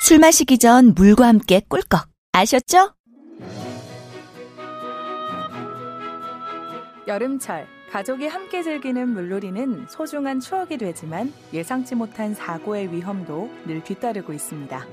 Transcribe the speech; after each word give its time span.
술 0.00 0.18
마시기 0.18 0.58
전 0.58 0.92
물과 0.94 1.26
함께 1.26 1.60
꿀꺽. 1.68 2.06
아셨죠? 2.32 2.92
여름철 7.06 7.66
가족이 7.90 8.26
함께 8.26 8.62
즐기는 8.62 9.08
물놀이는 9.08 9.86
소중한 9.88 10.40
추억이 10.40 10.78
되지만 10.78 11.32
예상치 11.52 11.94
못한 11.94 12.34
사고의 12.34 12.92
위험도 12.92 13.50
늘 13.66 13.84
뒤따르고 13.84 14.32
있습니다. 14.32 14.86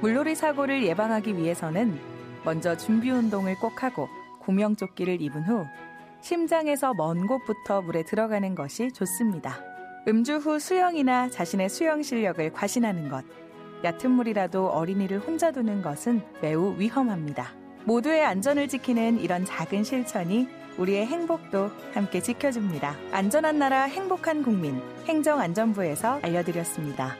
물놀이 0.00 0.34
사고를 0.34 0.82
예방하기 0.84 1.36
위해서는 1.36 1.98
먼저 2.44 2.76
준비 2.76 3.10
운동을 3.10 3.56
꼭 3.60 3.82
하고 3.82 4.08
구명조끼를 4.40 5.20
입은 5.20 5.44
후 5.44 5.66
심장에서 6.20 6.94
먼 6.94 7.26
곳부터 7.26 7.82
물에 7.82 8.02
들어가는 8.04 8.54
것이 8.54 8.90
좋습니다. 8.92 9.60
음주 10.08 10.36
후 10.36 10.58
수영이나 10.58 11.28
자신의 11.30 11.68
수영 11.68 12.02
실력을 12.02 12.52
과신하는 12.52 13.08
것, 13.08 13.24
얕은 13.84 14.10
물이라도 14.10 14.68
어린이를 14.68 15.18
혼자 15.18 15.52
두는 15.52 15.82
것은 15.82 16.22
매우 16.40 16.74
위험합니다. 16.78 17.52
모두의 17.84 18.24
안전을 18.24 18.68
지키는 18.68 19.20
이런 19.20 19.44
작은 19.44 19.84
실천이 19.84 20.48
우리의 20.78 21.06
행복도 21.06 21.70
함께 21.92 22.20
지켜줍니다. 22.20 22.96
안전한 23.12 23.58
나라 23.58 23.84
행복한 23.84 24.42
국민 24.42 24.80
행정안전부에서 25.06 26.20
알려드렸습니다. 26.22 27.16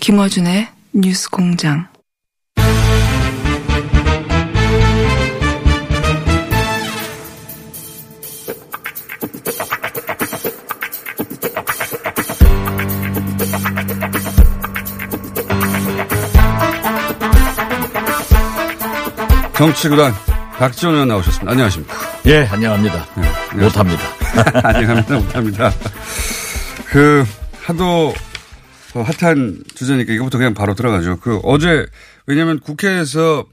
김어준의 0.00 0.79
뉴스 0.92 1.30
공장. 1.30 1.86
정치구단 19.54 20.14
박지원 20.58 20.94
의원 20.94 21.08
나오셨습니다. 21.08 21.52
안녕하십니까. 21.52 21.94
예, 22.26 22.46
안녕합니다. 22.50 23.06
네, 23.16 23.62
못합니다. 23.62 24.02
안녕합니다. 24.64 25.14
못합니다. 25.16 25.70
그, 26.86 27.24
하도 27.62 28.14
어, 28.94 29.02
핫한 29.02 29.64
주제니까 29.74 30.12
이거부터 30.12 30.38
그냥 30.38 30.54
바로 30.54 30.74
들어가죠. 30.74 31.18
그 31.20 31.38
어제, 31.42 31.86
왜냐면 32.26 32.58
국회에서, 32.60 33.46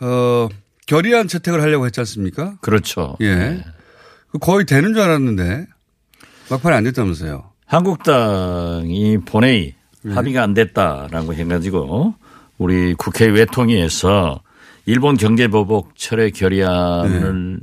어, 0.00 0.48
결의안 0.86 1.28
채택을 1.28 1.60
하려고 1.60 1.84
했지 1.86 2.00
않습니까? 2.00 2.56
그렇죠. 2.60 3.16
예. 3.20 3.62
그 4.30 4.38
거의 4.38 4.64
되는 4.64 4.94
줄 4.94 5.02
알았는데 5.02 5.66
막판에 6.50 6.76
안 6.76 6.84
됐다면서요. 6.84 7.50
한국당이 7.66 9.18
본회의 9.26 9.74
네. 10.02 10.14
합의가 10.14 10.42
안 10.42 10.54
됐다라고 10.54 11.34
해가지고 11.34 12.14
우리 12.56 12.94
국회 12.94 13.26
외통위에서 13.26 14.42
일본 14.86 15.16
경제보복 15.18 15.96
철회 15.96 16.30
결의안을 16.30 17.60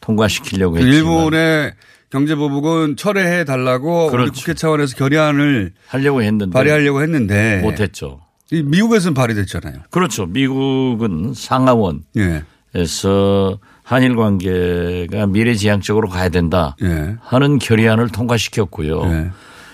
통과시키려고 0.00 0.76
네. 0.76 0.82
그 0.82 0.88
했지만 0.88 1.14
일본의 1.14 1.72
경제보복은 2.12 2.96
철회해 2.96 3.44
달라고 3.44 4.06
우리 4.06 4.10
그렇죠. 4.10 4.32
국회 4.32 4.54
차원에서 4.54 4.96
결의안을 4.96 5.72
하려고 5.88 6.22
했는데 6.22 6.52
발의하려고 6.52 7.00
했는데 7.00 7.60
못했죠. 7.62 8.20
이 8.50 8.62
미국에서는 8.62 9.14
발의됐잖아요. 9.14 9.76
그렇죠. 9.90 10.26
미국은 10.26 11.32
상하원 11.34 12.02
예. 12.18 12.44
에서 12.74 13.58
한일 13.82 14.16
관계가 14.16 15.26
미래지향적으로 15.26 16.08
가야 16.08 16.28
된다 16.28 16.76
예. 16.82 17.16
하는 17.20 17.58
결의안을 17.58 18.08
통과시켰고요. 18.08 19.02
예. 19.04 19.30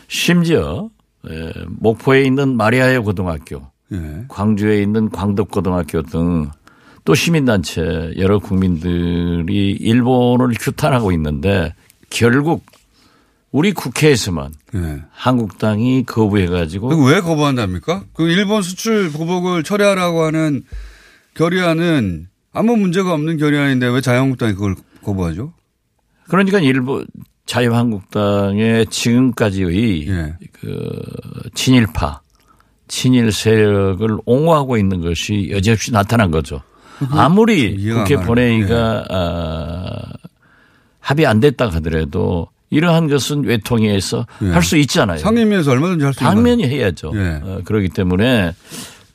심지어 0.07 0.91
에, 1.29 1.53
목포에 1.67 2.23
있는 2.23 2.57
마리아의 2.57 3.01
고등학교, 3.01 3.63
예. 3.93 4.25
광주에 4.29 4.81
있는 4.81 5.11
광덕고등학교 5.11 6.03
등또 6.03 7.15
시민단체 7.15 8.15
여러 8.17 8.39
국민들이 8.39 9.73
일본을 9.73 10.55
규탄하고 10.59 11.11
있는데 11.13 11.75
결국 12.11 12.65
우리 13.51 13.73
국회에서만 13.73 14.53
예. 14.75 15.03
한국당이 15.11 16.05
거부해가지고 16.05 17.07
왜 17.07 17.21
거부한답니까? 17.21 18.05
그 18.13 18.29
일본 18.29 18.63
수출 18.63 19.11
보복을 19.11 19.63
철회하라고 19.63 20.23
하는 20.23 20.65
결의안은 21.35 22.29
아무 22.53 22.77
문제가 22.77 23.13
없는 23.15 23.39
결의안인데 23.39 23.87
왜 23.89 24.01
자유한국당이 24.01 24.55
그걸 24.55 24.75
거부하죠? 25.03 25.53
그러니까 26.29 26.59
일본 26.59 27.07
자유한국당의 27.47 28.87
지금까지의 28.87 30.09
예. 30.09 30.35
그 30.53 31.03
친일파, 31.55 32.21
친일 32.89 33.33
세력을 33.33 34.07
옹호하고 34.27 34.77
있는 34.77 35.01
것이 35.01 35.49
여지없이 35.51 35.91
나타난 35.93 36.31
거죠. 36.31 36.63
아무리 37.11 37.91
국회. 37.93 38.17
본회의가 38.17 39.05
아, 39.09 40.03
합의 41.09 41.25
안 41.27 41.41
됐다 41.41 41.69
하더라도 41.69 42.49
이러한 42.71 43.09
것은 43.09 43.45
외통위에서 43.45 44.27
예. 44.43 44.49
할수 44.51 44.77
있잖아요. 44.77 45.19
상임위에서 45.19 45.71
얼마든지 45.71 46.05
할 46.05 46.13
수 46.13 46.23
있는 46.23 46.35
당연히 46.35 46.65
해야죠. 46.65 47.13
예. 47.15 47.41
어, 47.43 47.61
그렇기 47.65 47.89
때문에 47.89 48.53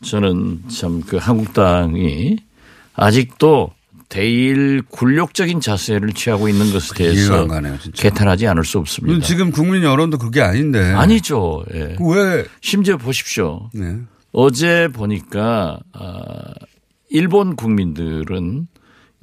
저는 0.03 0.63
참 0.69 1.01
그 1.05 1.17
한국당이 1.17 2.37
아직도 2.95 3.69
대일 4.09 4.81
굴욕적인 4.89 5.59
자세를 5.59 6.13
취하고 6.13 6.47
있는 6.49 6.71
것에 6.71 6.93
대해서 6.95 7.41
안 7.41 7.47
가네요. 7.47 7.77
개탄하지 7.93 8.47
않을 8.47 8.63
수 8.63 8.79
없습니다. 8.79 9.23
지금 9.25 9.51
국민 9.51 9.83
여론도 9.83 10.17
그게 10.17 10.41
아닌데. 10.41 10.79
아니죠. 10.93 11.63
예. 11.75 11.95
그 11.97 12.07
왜? 12.09 12.45
심지어 12.61 12.97
보십시오. 12.97 13.69
네. 13.73 13.97
어제 14.31 14.87
보니까 14.93 15.79
아, 15.93 16.53
일본 17.11 17.55
국민들은 17.55 18.67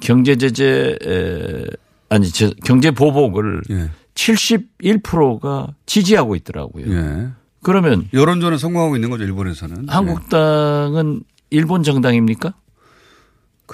경제 0.01 0.37
제재 0.37 0.97
에, 1.05 1.65
아니 2.11 2.29
저- 2.31 2.51
경제 2.65 2.91
보복을 2.91 3.63
예. 3.71 3.91
71%가 4.15 5.69
지지하고 5.87 6.37
있더라고요. 6.37 6.87
예. 6.93 7.29
그러면 7.63 8.09
여론전에 8.13 8.59
성공하고 8.59 8.97
있는 8.97 9.11
거죠, 9.11 9.25
일본에서는. 9.25 9.89
한국당은 9.89 11.23
일본 11.51 11.83
정당입니까? 11.83 12.53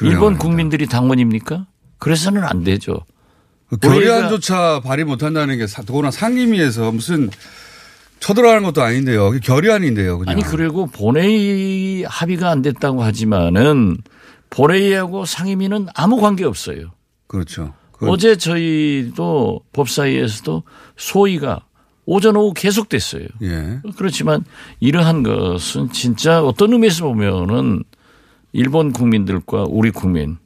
일본. 0.02 0.36
국민들이 0.36 0.86
당원입니까? 0.86 1.66
그래서는 1.98 2.44
안 2.44 2.62
되죠. 2.64 2.98
그 3.70 3.78
결의안조차 3.78 4.80
발의 4.84 5.06
못한다는 5.06 5.56
게 5.56 5.66
사- 5.66 5.82
더구나 5.82 6.10
상임위에서 6.10 6.92
무슨 6.92 7.30
쳐들어가는 8.20 8.62
것도 8.64 8.82
아닌데요. 8.82 9.30
결의안인데요. 9.42 10.18
그냥. 10.18 10.32
아니 10.32 10.42
그리고 10.42 10.86
본회의 10.86 12.03
합의가 12.04 12.50
안 12.50 12.60
됐다고 12.62 13.03
하지만은 13.03 13.97
본회의하고 14.50 15.24
상임위는 15.24 15.88
아무 15.94 16.21
관계 16.21 16.44
없어요. 16.44 16.91
그렇죠. 17.27 17.72
그- 17.98 18.09
어제 18.10 18.37
저희도 18.37 19.60
법사위에서도 19.72 20.63
소위가 20.97 21.60
오전 22.04 22.37
오후 22.37 22.53
계속됐어요. 22.54 23.27
예. 23.43 23.81
그렇지만 23.97 24.45
이러한 24.81 25.22
것은 25.22 25.91
진짜 25.93 26.43
어떤 26.43 26.72
의미에서 26.72 27.04
보면은 27.07 27.83
일본 28.53 28.93
국민들과 28.93 29.65
우리 29.69 29.91
국민, 29.91 30.37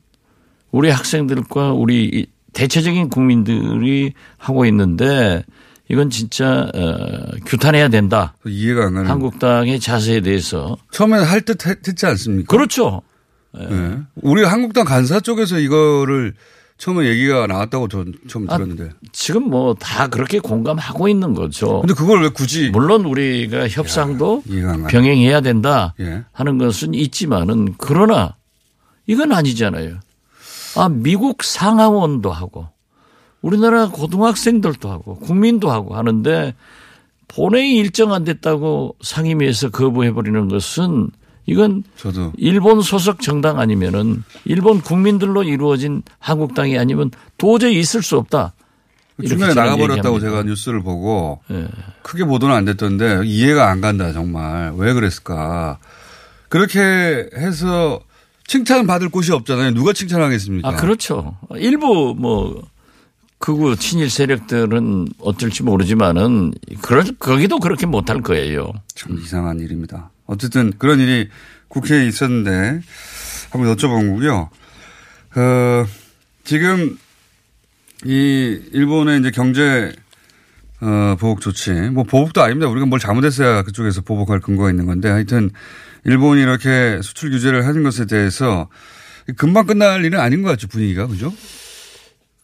우리 0.70 0.88
학생들과 0.90 1.72
우리 1.72 2.04
이 2.06 2.26
대체적인 2.52 3.10
국민들이 3.10 4.12
하고 4.38 4.64
있는데 4.66 5.44
이건 5.88 6.08
진짜 6.08 6.70
어, 6.74 7.36
규탄해야 7.46 7.88
된다. 7.88 8.34
이해가 8.46 8.86
안 8.86 8.94
가는. 8.94 9.10
한국당의 9.10 9.80
자세에 9.80 10.20
대해서 10.20 10.76
처음에는 10.92 11.24
할 11.24 11.42
듯 11.42 11.66
했지 11.66 12.06
않습니까? 12.06 12.46
그렇죠. 12.56 13.02
예. 13.58 13.98
우리 14.22 14.44
한국당 14.44 14.84
간사 14.84 15.20
쪽에서 15.20 15.58
이거를 15.58 16.34
처음에 16.80 17.06
얘기가 17.08 17.46
나왔다고 17.46 17.88
전 17.88 18.14
처음 18.26 18.48
아, 18.50 18.56
들었는데. 18.56 18.90
지금 19.12 19.50
뭐 19.50 19.74
다 19.74 20.08
그렇게 20.08 20.38
공감하고 20.40 21.08
있는 21.08 21.34
거죠. 21.34 21.80
근데 21.80 21.92
그걸 21.92 22.22
왜 22.22 22.30
굳이 22.30 22.70
물론 22.70 23.04
우리가 23.04 23.68
협상도 23.68 24.42
가네. 24.48 24.86
병행해야 24.88 25.42
된다 25.42 25.94
예. 26.00 26.24
하는 26.32 26.56
것은 26.58 26.94
있지만은 26.94 27.74
그러나 27.76 28.36
이건 29.06 29.32
아니잖아요. 29.32 29.98
아 30.76 30.88
미국 30.88 31.42
상하원도 31.42 32.32
하고 32.32 32.68
우리나라 33.42 33.88
고등학생들도 33.88 34.90
하고 34.90 35.16
국민도 35.18 35.70
하고 35.70 35.96
하는데 35.96 36.54
본회의 37.28 37.76
일정 37.76 38.12
안 38.14 38.24
됐다고 38.24 38.96
상임위에서 39.02 39.68
거부해버리는 39.70 40.48
것은 40.48 41.10
이건 41.50 41.82
저도 41.96 42.32
일본 42.36 42.80
소속 42.80 43.20
정당 43.20 43.58
아니면은 43.58 44.22
일본 44.44 44.80
국민들로 44.80 45.42
이루어진 45.42 46.02
한국당이 46.20 46.78
아니면 46.78 47.10
도저히 47.38 47.80
있을 47.80 48.04
수 48.04 48.16
없다. 48.18 48.54
중간에 49.26 49.52
나가버렸다고 49.54 50.16
얘기합니다. 50.16 50.20
제가 50.20 50.42
뉴스를 50.44 50.80
보고 50.80 51.40
예. 51.50 51.66
크게 52.02 52.24
보도는 52.24 52.54
안 52.54 52.64
됐던데 52.64 53.22
이해가 53.24 53.68
안 53.68 53.80
간다 53.80 54.12
정말 54.12 54.72
왜 54.76 54.92
그랬을까 54.92 55.78
그렇게 56.48 57.28
해서 57.36 58.00
칭찬 58.46 58.86
받을 58.86 59.08
곳이 59.08 59.32
없잖아요 59.32 59.74
누가 59.74 59.92
칭찬하겠습니까 59.92 60.68
아, 60.68 60.76
그렇죠. 60.76 61.36
일부 61.56 62.14
뭐 62.16 62.62
극우 63.38 63.76
친일 63.76 64.08
세력들은 64.08 65.08
어쩔지 65.18 65.64
모르지만은 65.64 66.54
그럴 66.80 67.04
거기도 67.18 67.58
그렇게 67.58 67.86
못할 67.86 68.22
거예요. 68.22 68.72
참 68.94 69.18
이상한 69.18 69.58
일입니다 69.58 70.10
어쨌든 70.30 70.72
그런 70.78 71.00
일이 71.00 71.28
국회에 71.68 72.06
있었는데 72.06 72.80
한번 73.50 73.74
여쭤본 73.74 74.08
거고요 74.08 74.50
어, 75.36 75.86
지금 76.44 76.96
이 78.04 78.60
일본의 78.72 79.20
이제 79.20 79.30
경제 79.30 79.92
어, 80.80 81.16
보복 81.20 81.42
조치, 81.42 81.72
뭐 81.72 82.04
보복도 82.04 82.42
아닙니다. 82.42 82.68
우리가 82.68 82.86
뭘 82.86 82.98
잘못했어야 82.98 83.62
그쪽에서 83.62 84.00
보복할 84.00 84.40
근거가 84.40 84.70
있는 84.70 84.86
건데 84.86 85.10
하여튼 85.10 85.50
일본이 86.04 86.40
이렇게 86.40 87.00
수출 87.02 87.30
규제를 87.30 87.66
하는 87.66 87.82
것에 87.82 88.06
대해서 88.06 88.68
금방 89.36 89.66
끝날 89.66 90.02
일은 90.04 90.18
아닌 90.18 90.42
것 90.42 90.48
같죠 90.48 90.68
분위기가 90.68 91.06
그죠? 91.06 91.32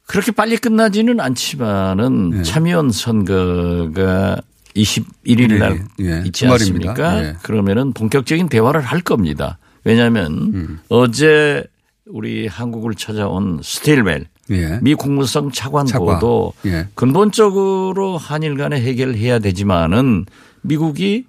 그렇게 0.07 0.31
빨리 0.33 0.59
끝나지는 0.59 1.19
않지만은 1.21 2.31
네. 2.31 2.43
참여원 2.43 2.91
선거가 2.91 4.37
21일 4.83 5.59
날 5.59 5.85
예, 6.01 6.05
예. 6.05 6.23
있지. 6.27 6.47
않습니까? 6.47 7.25
예. 7.25 7.37
그러면은 7.43 7.93
본격적인 7.93 8.49
대화를 8.49 8.81
할 8.83 9.01
겁니다. 9.01 9.59
왜냐하면 9.85 10.33
음. 10.55 10.81
어제 10.89 11.65
우리 12.07 12.47
한국을 12.47 12.95
찾아온 12.95 13.61
스틸웰 13.63 14.27
예. 14.51 14.79
미 14.83 14.95
국무성 14.95 15.51
차관 15.51 15.87
차관. 15.87 16.15
보도 16.21 16.53
예. 16.67 16.87
근본적으로 16.95 18.17
한일 18.19 18.57
간에 18.57 18.81
해결해야 18.81 19.39
되지만은 19.41 20.27
미국이 20.63 21.27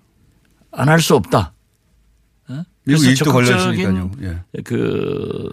안 0.72 0.90
할 0.90 1.00
수 1.02 1.16
없다. 1.16 1.54
어? 2.50 2.64
미국 2.86 3.02
그래서 3.04 3.24
적극적인. 3.26 4.12
예. 4.24 4.62
그 4.64 5.50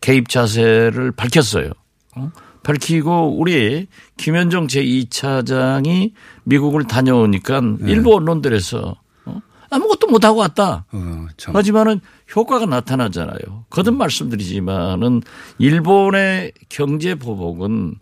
개입 0.00 0.28
자세를 0.28 1.12
밝혔어요. 1.12 1.70
어? 2.16 2.30
밝히고 2.66 3.38
우리 3.38 3.86
김현정 4.16 4.66
제2차장이 4.66 6.12
미국을 6.42 6.84
다녀오니까 6.84 7.60
네. 7.60 7.92
일부 7.92 8.12
언론들에서 8.16 8.96
어? 9.26 9.40
아무것도 9.70 10.08
못하고 10.08 10.40
왔다. 10.40 10.84
어, 10.90 11.26
참. 11.36 11.54
하지만은 11.54 12.00
효과가 12.34 12.66
나타나잖아요. 12.66 13.66
거듭 13.70 13.94
말씀드리지만은 13.94 15.22
일본의 15.58 16.54
경제 16.68 17.14
보복은 17.14 17.94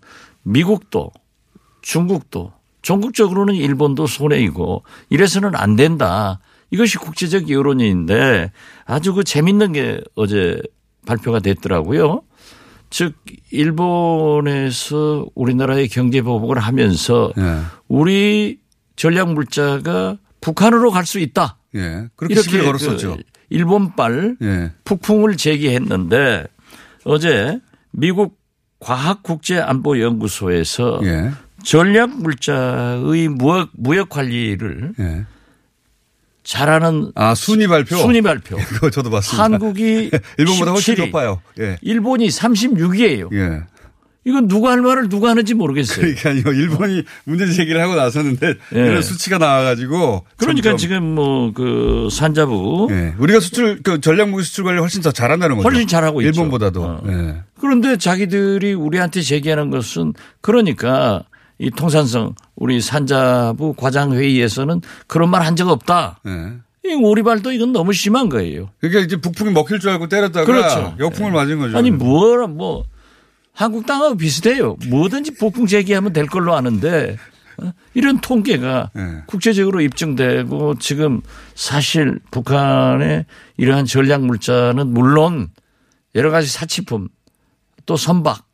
미국도 0.45 1.11
중국도 1.83 2.53
전국적으로는 2.81 3.55
일본도 3.55 4.07
손해이고 4.07 4.83
이래서는 5.11 5.55
안 5.57 5.77
된다. 5.77 6.41
이것이 6.71 6.97
국제적 6.97 7.51
여론인데 7.51 8.51
아주 8.87 9.13
그 9.13 9.25
재밌는 9.25 9.73
게 9.73 10.01
어제 10.15 10.59
발표가 11.07 11.41
됐더라고요. 11.41 12.23
즉 12.95 13.15
일본에서 13.51 15.27
우리나라의 15.35 15.89
경제 15.89 16.23
보복을 16.23 16.61
하면서 16.61 17.33
예. 17.37 17.59
우리 17.89 18.61
전략 18.95 19.33
물자가 19.33 20.17
북한으로 20.41 20.93
갈 20.93 21.05
수 21.05 21.19
있다. 21.19 21.59
예. 21.75 22.07
그렇게 22.15 22.37
시비를 22.37 22.67
걸었었죠. 22.67 23.17
그 23.17 23.23
일본발 23.51 24.37
예. 24.43 24.71
북풍을 24.85 25.37
제기했는데 25.37 26.47
어제 27.05 27.59
미국 27.91 28.39
과학국제안보연구소에서 28.79 31.01
예. 31.03 31.33
전략 31.65 32.17
물자의 32.17 33.27
무역, 33.27 33.71
무역 33.73 34.09
관리를 34.09 34.93
예. 35.01 35.27
잘하는 36.45 37.11
아, 37.15 37.35
순위 37.35 37.67
발표? 37.67 37.97
순위 37.97 38.21
발표. 38.23 38.57
그거 38.69 38.91
저도 38.91 39.11
봤습니다. 39.11 39.43
한국이 39.45 40.11
일본보다 40.39 40.73
훨씬 40.73 40.95
17위, 40.95 41.07
높아요. 41.07 41.41
예. 41.59 41.79
일본이 41.83 42.29
36위예요. 42.29 43.33
예. 43.35 43.63
이건 44.27 44.49
누가 44.49 44.71
할 44.71 44.81
말을 44.81 45.11
누가 45.11 45.29
하는지 45.31 45.53
모르겠어요. 45.53 46.01
그러니까요. 46.15 46.55
일본이 46.55 47.03
문제 47.25 47.47
제기를 47.53 47.79
하고 47.83 47.95
나섰는데 47.95 48.55
예. 48.75 48.79
이런 48.79 49.03
수치가 49.03 49.37
나와가지고 49.37 50.25
그러니까 50.39 50.71
점점, 50.71 50.77
지금 50.79 51.15
뭐 51.15 51.53
그 51.53 52.09
산자부 52.11 52.89
예. 52.91 53.15
우리가 53.19 53.41
수출 53.41 53.83
그 53.83 54.01
전략무기 54.01 54.43
수출 54.43 54.65
관리 54.65 54.79
훨씬 54.81 55.03
더 55.03 55.13
잘한다는 55.13 55.57
거죠. 55.57 55.69
훨씬 55.69 55.87
잘하고. 55.87 56.23
일본보다도. 56.23 56.83
어. 56.83 57.03
예. 57.07 57.43
그런데 57.61 57.97
자기들이 57.99 58.73
우리한테 58.73 59.21
제기하는 59.21 59.69
것은 59.71 60.15
그러니까 60.41 61.25
이 61.59 61.71
통산성 61.71 62.35
우리 62.57 62.81
산자부 62.81 63.75
과장 63.77 64.13
회의에서는 64.13 64.81
그런 65.07 65.31
말 65.31 65.43
한 65.43 65.55
적 65.57 65.69
없다. 65.69 66.21
예. 66.27 66.53
이 66.87 66.95
오리발도 66.95 67.53
이건 67.53 67.73
너무 67.73 67.93
심한 67.93 68.29
거예요. 68.29 68.69
그러니까 68.81 69.01
이제 69.03 69.17
북풍이 69.21 69.53
먹힐 69.53 69.79
줄 69.81 69.91
알고 69.91 70.09
때렸다가 70.09 70.45
그렇죠. 70.45 70.95
역풍을 70.99 71.33
맞은 71.33 71.59
거죠. 71.59 71.79
아니 71.79 71.91
뭐라 71.91 72.47
뭐 72.49 72.85
한국당하고 73.53 74.17
비슷해요. 74.17 74.77
뭐든지 74.89 75.35
폭풍 75.37 75.67
제기하면 75.67 76.13
될 76.13 76.27
걸로 76.27 76.55
아는데 76.55 77.17
어? 77.63 77.71
이런 77.95 78.21
통계가 78.21 78.91
예. 78.97 79.23
국제적으로 79.27 79.81
입증되고 79.81 80.75
지금 80.81 81.23
사실 81.55 82.19
북한의 82.33 83.27
이러한 83.57 83.87
전략 83.87 84.25
물자는 84.27 84.89
물론 84.89 85.49
여러 86.17 86.31
가지 86.31 86.49
사치품 86.49 87.09
또 87.87 87.97
선박 87.97 88.45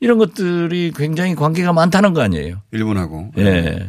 이런 0.00 0.18
것들이 0.18 0.92
굉장히 0.94 1.34
관계가 1.34 1.72
많다는 1.72 2.12
거 2.12 2.20
아니에요. 2.22 2.60
일본하고. 2.72 3.32
예. 3.38 3.88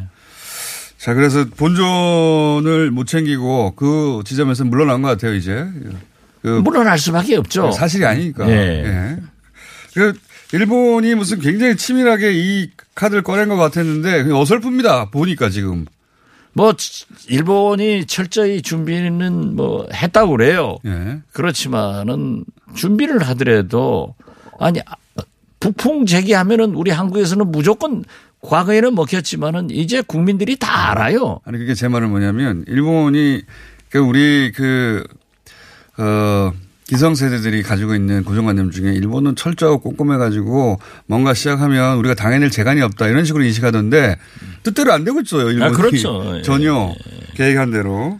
자, 0.96 1.14
그래서 1.14 1.44
본전을 1.56 2.90
못 2.90 3.06
챙기고 3.06 3.74
그 3.76 4.22
지점에서 4.24 4.64
물러난 4.64 5.02
것 5.02 5.08
같아요, 5.08 5.34
이제. 5.34 5.66
그 6.42 6.48
물러날 6.48 6.98
수밖에 6.98 7.36
없죠. 7.36 7.70
사실이 7.72 8.04
아니니까. 8.04 8.48
예. 8.48 8.54
예. 8.84 9.16
그 9.94 10.14
일본이 10.52 11.14
무슨 11.14 11.40
굉장히 11.40 11.76
치밀하게 11.76 12.32
이 12.32 12.70
카드를 12.94 13.22
꺼낸 13.22 13.48
것 13.48 13.56
같았는데 13.56 14.24
어설픕니다. 14.24 15.10
보니까 15.10 15.50
지금. 15.50 15.84
뭐 16.54 16.74
일본이 17.28 18.06
철저히 18.06 18.62
준비는 18.62 19.54
뭐 19.54 19.86
했다고 19.92 20.32
그래요. 20.32 20.78
예. 20.86 21.20
그렇지만은 21.32 22.44
준비를 22.74 23.22
하더라도 23.28 24.14
아니 24.58 24.80
북풍 25.60 26.06
제기하면은 26.06 26.74
우리 26.74 26.90
한국에서는 26.90 27.50
무조건 27.50 28.04
과거에는 28.40 28.94
먹혔지만은 28.94 29.70
이제 29.70 30.00
국민들이 30.00 30.56
다 30.56 30.90
알아요. 30.90 31.40
아니 31.44 31.58
그게 31.58 31.74
제 31.74 31.88
말은 31.88 32.10
뭐냐면 32.10 32.64
일본이 32.68 33.42
그 33.90 33.98
우리 33.98 34.52
그 34.52 35.04
어, 35.98 36.52
기성세대들이 36.86 37.62
가지고 37.64 37.94
있는 37.94 38.22
고정관념 38.24 38.70
중에 38.70 38.92
일본은 38.94 39.34
철저하고 39.36 39.80
꼼꼼해가지고 39.80 40.78
뭔가 41.06 41.34
시작하면 41.34 41.98
우리가 41.98 42.14
당해낼 42.14 42.50
재간이 42.50 42.80
없다 42.80 43.08
이런 43.08 43.24
식으로 43.24 43.44
인식하던데 43.44 44.16
뜻대로 44.62 44.92
안 44.92 45.04
되고 45.04 45.20
있어요. 45.20 45.50
일본이 45.50 45.64
아, 45.64 45.70
그렇죠. 45.72 46.40
전혀 46.42 46.94
계획한 47.34 47.72
대로. 47.72 48.18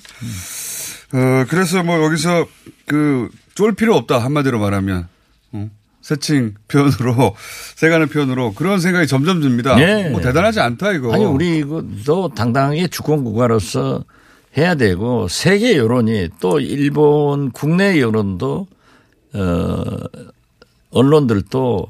어, 1.13 1.45
그래서 1.49 1.83
뭐 1.83 2.03
여기서 2.05 2.47
그 2.87 3.29
쫄 3.59 3.73
필요 3.75 3.97
없다 3.97 4.19
한마디로 4.23 4.61
말하면. 4.61 5.09
어? 5.51 5.71
세칭 6.09 6.55
표현으로 6.69 7.37
세간의 7.77 8.07
표현으로 8.07 8.55
그런 8.55 8.81
생각이 8.81 9.07
점점 9.07 9.41
듭니다. 9.43 9.77
네. 9.77 10.09
뭐 10.09 10.23
대단하지 10.23 10.59
않다 10.59 10.93
이거. 10.93 11.13
아니 11.13 11.27
우리 11.27 11.59
이거도 11.59 12.31
당당하게 12.35 12.89
주권 12.89 13.25
국가로서 13.25 14.05
해야 14.57 14.75
되고 14.75 15.29
세계 15.29 15.77
여론이 15.77 16.31
또 16.41 16.61
일본 16.61 17.51
국내 17.51 18.01
여론도 18.01 18.67
어 19.35 19.85
언론들도 20.93 21.87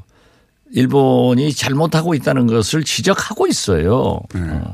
일본이 0.72 1.52
잘못하고 1.52 2.14
있다는 2.14 2.48
것을 2.48 2.82
지적하고 2.82 3.46
있어요. 3.46 4.20
네. 4.34 4.40
어. 4.50 4.72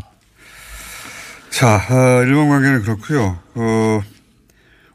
자, 1.51 1.77
어, 1.77 2.23
일본 2.25 2.49
관계는 2.49 2.83
그렇고요. 2.83 3.39
어, 3.55 4.01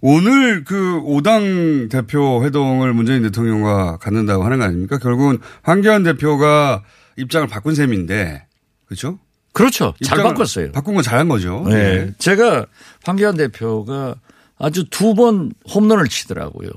오늘 0.02 0.64
그 0.64 1.02
5당 1.02 1.90
대표 1.90 2.44
회동을 2.46 2.94
문재인 2.94 3.22
대통령과 3.24 3.98
갖는다고 3.98 4.44
하는 4.44 4.60
거 4.60 4.64
아닙니까? 4.66 4.98
결국은 4.98 5.38
황교안 5.64 6.04
대표가 6.04 6.84
입장을 7.18 7.48
바꾼 7.48 7.76
셈인데, 7.76 8.46
그렇죠? 8.86 9.20
그렇죠. 9.52 9.94
잘 10.04 10.24
바꿨어요. 10.24 10.72
바꾼 10.72 10.94
건 10.96 11.04
잘한 11.04 11.28
거죠. 11.28 11.66
네. 11.68 12.12
제가 12.18 12.66
황교안 13.04 13.36
대표가 13.36 14.16
아주 14.58 14.86
두 14.90 15.14
번 15.16 15.52
홈런을 15.74 16.08
치더라고요. 16.08 16.70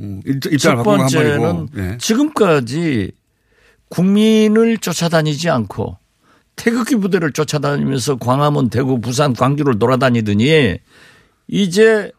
음, 0.00 0.20
입- 0.26 0.40
첫 0.40 0.52
입장을 0.52 0.84
건한 0.84 0.98
번째는. 1.08 1.68
예. 1.76 1.98
지금까지 1.98 3.12
국민을 3.88 4.78
쫓아다니지 4.78 5.50
않고 5.50 5.98
태극기 6.56 6.96
부대를 6.96 7.32
쫓아다니면서 7.32 8.16
광화문, 8.16 8.68
대구, 8.70 9.00
부산, 9.00 9.32
광주를 9.34 9.78
돌아다니더니 9.78 10.76
이제 11.48 12.12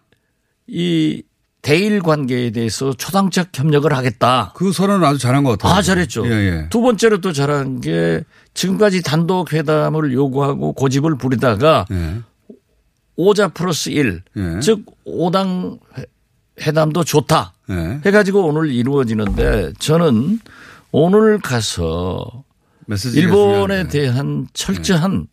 이 0.67 1.24
대일 1.62 2.01
관계에 2.01 2.51
대해서 2.51 2.93
초당적 2.93 3.50
협력을 3.53 3.91
하겠다. 3.91 4.51
그 4.55 4.74
선언은 4.74 5.08
아주 5.08 5.17
잘한 5.17 5.43
것 5.46 5.58
같아요. 5.58 5.77
아, 5.77 5.82
잘했죠. 5.82 6.27
예, 6.27 6.32
예. 6.32 6.67
두 6.70 6.82
번째로 6.82 7.22
또 7.22 7.32
잘한 7.32 7.79
게 7.79 8.24
지금까지 8.53 9.01
단독 9.01 9.53
회담을 9.53 10.12
요구하고 10.12 10.74
고집을 10.74 11.17
부리다가 11.17 11.86
예. 11.91 12.20
오자 13.15 13.50
플러스 13.50 13.89
일, 13.89 14.24
예. 14.36 14.60
즉 14.60 14.86
5당 15.05 15.79
회담도 16.60 17.05
좋다. 17.05 17.53
예. 17.70 18.01
해가지고 18.05 18.46
오늘 18.46 18.70
이루어지는데 18.70 19.74
저는 19.79 20.39
오늘 20.91 21.39
가서 21.39 22.43
일본에 23.15 23.86
중요한데. 23.86 23.88
대한 23.88 24.48
철저한 24.53 25.27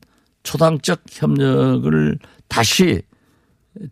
초당적 0.45 1.03
협력을 1.11 2.19
다시 2.47 3.03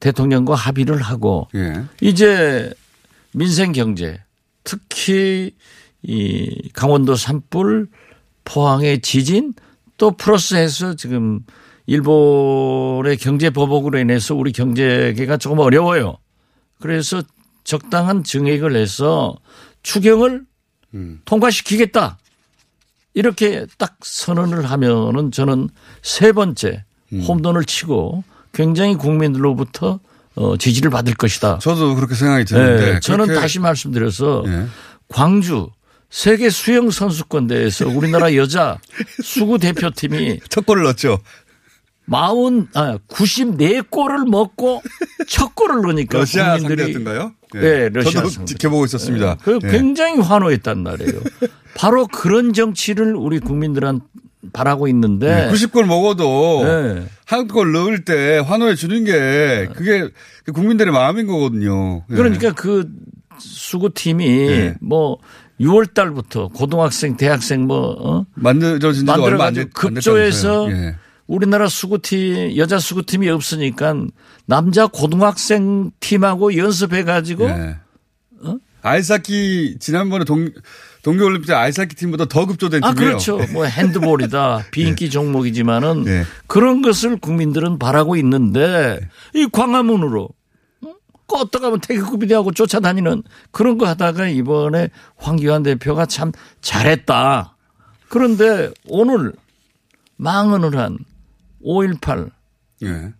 대통령과 0.00 0.54
합의를 0.54 1.00
하고 1.00 1.49
예. 1.54 1.85
이제 2.00 2.73
민생 3.32 3.73
경제 3.73 4.20
특히 4.64 5.52
이 6.02 6.70
강원도 6.73 7.14
산불 7.14 7.88
포항의 8.44 9.00
지진 9.00 9.54
또 9.97 10.12
플러스해서 10.12 10.94
지금 10.94 11.40
일본의 11.87 13.16
경제 13.16 13.50
보복으로 13.50 13.99
인해서 13.99 14.35
우리 14.35 14.52
경제계가 14.52 15.38
조금 15.38 15.58
어려워요. 15.58 16.18
그래서 16.80 17.23
적당한 17.64 18.23
증액을 18.25 18.76
해서 18.76 19.37
추경을 19.82 20.44
음. 20.94 21.20
통과시키겠다. 21.25 22.18
이렇게 23.14 23.66
딱 23.78 23.97
선언을 24.02 24.70
하면은 24.70 25.32
저는 25.32 25.68
세 26.02 26.32
번째 26.32 26.85
음. 27.12 27.20
홈런을 27.23 27.64
치고 27.64 28.23
굉장히 28.52 28.97
국민들로부터 28.97 30.00
어, 30.35 30.57
지지를 30.57 30.90
받을 30.90 31.14
것이다. 31.14 31.59
저도 31.59 31.95
그렇게 31.97 32.14
생각이 32.14 32.45
드는데. 32.45 32.93
네, 32.95 33.00
저는 33.00 33.35
다시 33.35 33.59
말씀드려서 33.59 34.45
예. 34.47 34.67
광주 35.09 35.69
세계 36.11 36.49
수영 36.49 36.90
선수권대회에서 36.90 37.88
우리나라 37.88 38.35
여자 38.35 38.78
수구 39.23 39.59
대표팀이 39.59 40.40
첫 40.49 40.64
골을 40.64 40.85
넣었죠. 40.85 41.19
마흔 42.07 42.69
아 42.73 42.99
94골을 43.09 44.28
먹고 44.31 44.81
첫 45.28 45.55
골을 45.55 45.83
넣으니까 45.83 46.19
러시아 46.21 46.57
국민들이 46.57 46.93
상대였던가요? 46.93 47.33
예. 47.57 47.61
네, 47.61 47.88
러시아 47.90 48.12
저도 48.12 48.28
상대. 48.31 48.52
지켜보고 48.52 48.85
있었습니다. 48.87 49.37
그 49.43 49.59
예. 49.64 49.69
굉장히 49.69 50.21
환호했단 50.21 50.83
말이에요. 50.83 51.21
바로 51.75 52.07
그런 52.07 52.52
정치를 52.55 53.14
우리 53.14 53.38
국민들한 53.40 54.00
바라고 54.52 54.88
있는데 54.88 55.49
90골 55.52 55.87
먹어도 55.87 56.64
네. 56.64 57.07
한골 57.26 57.73
넣을 57.73 58.05
때 58.05 58.38
환호해 58.38 58.75
주는 58.75 59.05
게 59.05 59.69
그게 59.75 60.09
그 60.45 60.52
국민들의 60.52 60.93
마음인 60.93 61.26
거거든요. 61.26 62.05
예. 62.11 62.14
그러니까 62.14 62.52
그 62.52 62.88
수구팀이 63.38 64.26
네. 64.28 64.75
뭐 64.81 65.19
6월 65.61 65.93
달부터 65.93 66.49
고등학생, 66.49 67.17
대학생 67.17 67.62
뭐 67.67 67.97
어? 67.99 68.26
만들어진 68.35 69.07
지도 69.07 69.23
얼마 69.23 69.47
안 69.47 69.55
됐- 69.55 69.73
급조해서. 69.73 70.71
예. 70.71 70.97
우리나라 71.26 71.69
수구팀 71.69 72.57
여자 72.57 72.78
수구팀이 72.78 73.28
없으니까 73.28 73.95
남자 74.47 74.87
고등학생 74.87 75.90
팀하고 76.00 76.57
연습해 76.57 77.05
가지고 77.05 77.45
예. 77.50 77.76
아이스하키 78.83 79.76
지난번에 79.81 80.25
동 80.25 80.49
동계올림픽 81.09 81.47
때 81.47 81.55
아이스하키 81.55 81.97
팀보다 81.97 82.27
더 82.27 82.45
급조된 82.45 82.85
아 82.85 82.93
팀이에요. 82.93 83.12
그렇죠. 83.12 83.38
뭐 83.55 83.65
핸드볼이다 83.65 84.67
비인기 84.73 85.09
종목이지만은 85.09 86.05
네. 86.05 86.25
그런 86.47 86.83
것을 86.83 87.17
국민들은 87.17 87.79
바라고 87.79 88.17
있는데 88.17 89.00
이 89.35 89.49
광화문으로 89.50 90.29
응? 90.85 90.95
껐다 91.27 91.62
가면 91.62 91.81
태극기비대하고 91.81 92.53
쫓아다니는 92.53 93.23
그런 93.53 93.79
거 93.79 93.87
하다가 93.87 94.29
이번에 94.29 94.91
황교안 95.17 95.62
대표가 95.62 96.05
참 96.05 96.31
잘했다. 96.61 97.57
그런데 98.11 98.71
오늘 98.87 99.33
망언을 100.17 100.77
한 100.77 100.99
5.18 101.65 102.31
예. 102.85 103.15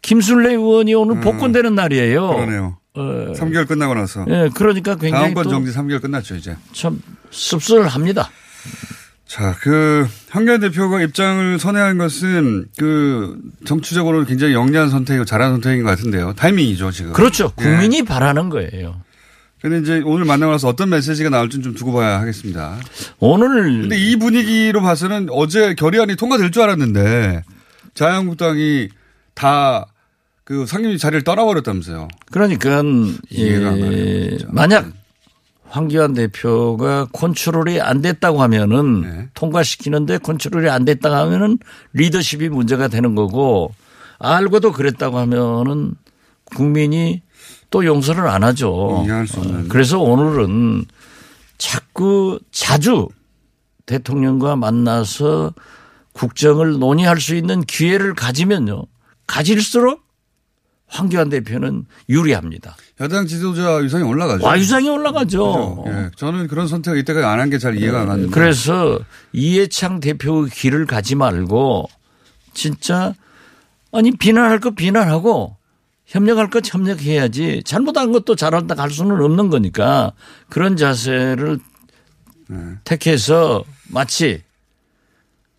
김순례 0.00 0.54
의원이 0.54 0.94
오늘 0.94 1.20
복권되는 1.20 1.74
날이에요. 1.74 2.30
음. 2.30 2.34
그러네요. 2.36 2.79
어, 2.94 3.32
3개월 3.34 3.68
끝나고 3.68 3.94
나서 3.94 4.24
예, 4.28 4.48
그러니까 4.54 4.96
굉장히 4.96 5.24
다음번 5.24 5.44
또 5.44 5.50
정지 5.50 5.72
3개월 5.72 6.02
끝났죠 6.02 6.36
이제. 6.36 6.56
참 6.72 7.00
씁쓸합니다. 7.30 8.30
자, 9.26 9.54
그 9.60 10.08
황교안 10.28 10.58
대표가 10.58 11.00
입장을 11.02 11.56
선회한 11.60 11.98
것은 11.98 12.66
그 12.76 13.38
정치적으로 13.64 14.24
굉장히 14.24 14.54
영리한 14.54 14.90
선택이고 14.90 15.24
잘한 15.24 15.52
선택인 15.52 15.84
것 15.84 15.90
같은데요. 15.90 16.32
타이밍이죠 16.32 16.90
지금. 16.90 17.12
그렇죠. 17.12 17.52
예. 17.60 17.62
국민이 17.62 18.02
바라는 18.02 18.48
거예요. 18.50 19.00
근데 19.62 19.78
이제 19.78 20.02
오늘 20.04 20.24
만나고 20.24 20.50
나서 20.52 20.66
어떤 20.66 20.88
메시지가 20.88 21.30
나올지는 21.30 21.62
좀 21.62 21.74
두고 21.74 21.92
봐야 21.92 22.18
하겠습니다. 22.18 22.76
오늘 23.20 23.82
근데 23.82 23.96
이 23.96 24.16
분위기로 24.16 24.82
봐서는 24.82 25.28
어제 25.30 25.74
결의안이 25.74 26.16
통과될 26.16 26.50
줄 26.50 26.62
알았는데 26.62 27.44
자유한국당이 27.94 28.88
다 29.34 29.86
그 30.50 30.66
상임위 30.66 30.98
자리를 30.98 31.22
떠나버렸다면서요. 31.22 32.08
그러니까 32.32 32.82
이해가 33.30 33.78
예. 33.78 34.36
만약 34.48 34.90
황교안 35.68 36.12
대표가 36.14 37.06
컨트롤이 37.12 37.80
안 37.80 38.00
됐다고 38.02 38.42
하면은 38.42 39.02
네. 39.02 39.28
통과시키는데 39.34 40.18
컨트롤이 40.18 40.68
안 40.68 40.84
됐다고 40.84 41.14
하면은 41.14 41.60
리더십이 41.92 42.48
문제가 42.48 42.88
되는 42.88 43.14
거고 43.14 43.72
알고도 44.18 44.72
그랬다고 44.72 45.18
하면은 45.18 45.94
국민이 46.46 47.22
또 47.70 47.84
용서를 47.84 48.26
안 48.26 48.42
하죠. 48.42 49.06
그래서 49.68 50.00
오늘은 50.00 50.84
자꾸 51.58 52.40
자주 52.50 53.06
대통령과 53.86 54.56
만나서 54.56 55.54
국정을 56.12 56.80
논의할 56.80 57.20
수 57.20 57.36
있는 57.36 57.60
기회를 57.62 58.14
가지면요. 58.14 58.82
가질수록 59.28 60.09
황교안 60.90 61.28
대표는 61.30 61.86
유리합니다. 62.08 62.76
여당 63.00 63.26
지도자 63.26 63.80
유상이 63.82 64.02
올라가죠. 64.04 64.44
와 64.44 64.58
유상이 64.58 64.88
올라가죠. 64.88 65.84
그죠? 65.84 65.84
예. 65.86 66.10
저는 66.16 66.48
그런 66.48 66.66
선택을 66.66 66.98
이때까지 66.98 67.24
안 67.24 67.38
한 67.38 67.48
게 67.48 67.58
잘 67.58 67.76
이해가 67.78 68.00
안 68.02 68.06
가는데. 68.08 68.30
그래서 68.32 68.98
이해창 69.32 70.00
대표의 70.00 70.50
길을 70.50 70.86
가지 70.86 71.14
말고 71.14 71.88
진짜 72.54 73.14
아니 73.92 74.10
비난할 74.10 74.58
것 74.58 74.74
비난하고 74.74 75.56
협력할 76.06 76.50
것 76.50 76.74
협력해야지 76.74 77.62
잘못한 77.64 78.10
것도 78.10 78.34
잘한다 78.34 78.74
갈 78.74 78.90
수는 78.90 79.20
없는 79.22 79.48
거니까 79.48 80.12
그런 80.48 80.76
자세를 80.76 81.60
택해서 82.82 83.62
마치 83.88 84.42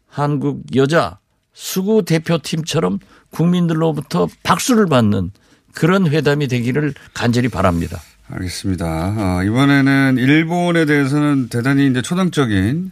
한국 0.08 0.64
여자 0.76 1.20
수구 1.54 2.04
대표팀처럼 2.04 3.00
국민들로부터 3.32 4.28
박수를 4.44 4.86
받는 4.88 5.32
그런 5.74 6.08
회담이 6.08 6.48
되기를 6.48 6.94
간절히 7.14 7.48
바랍니다. 7.50 8.00
알겠습니다. 8.30 8.86
아, 8.86 9.44
이번에는 9.44 10.18
일본에 10.18 10.86
대해서는 10.86 11.50
대단히 11.50 11.88
이제 11.88 12.02
초당적인 12.02 12.92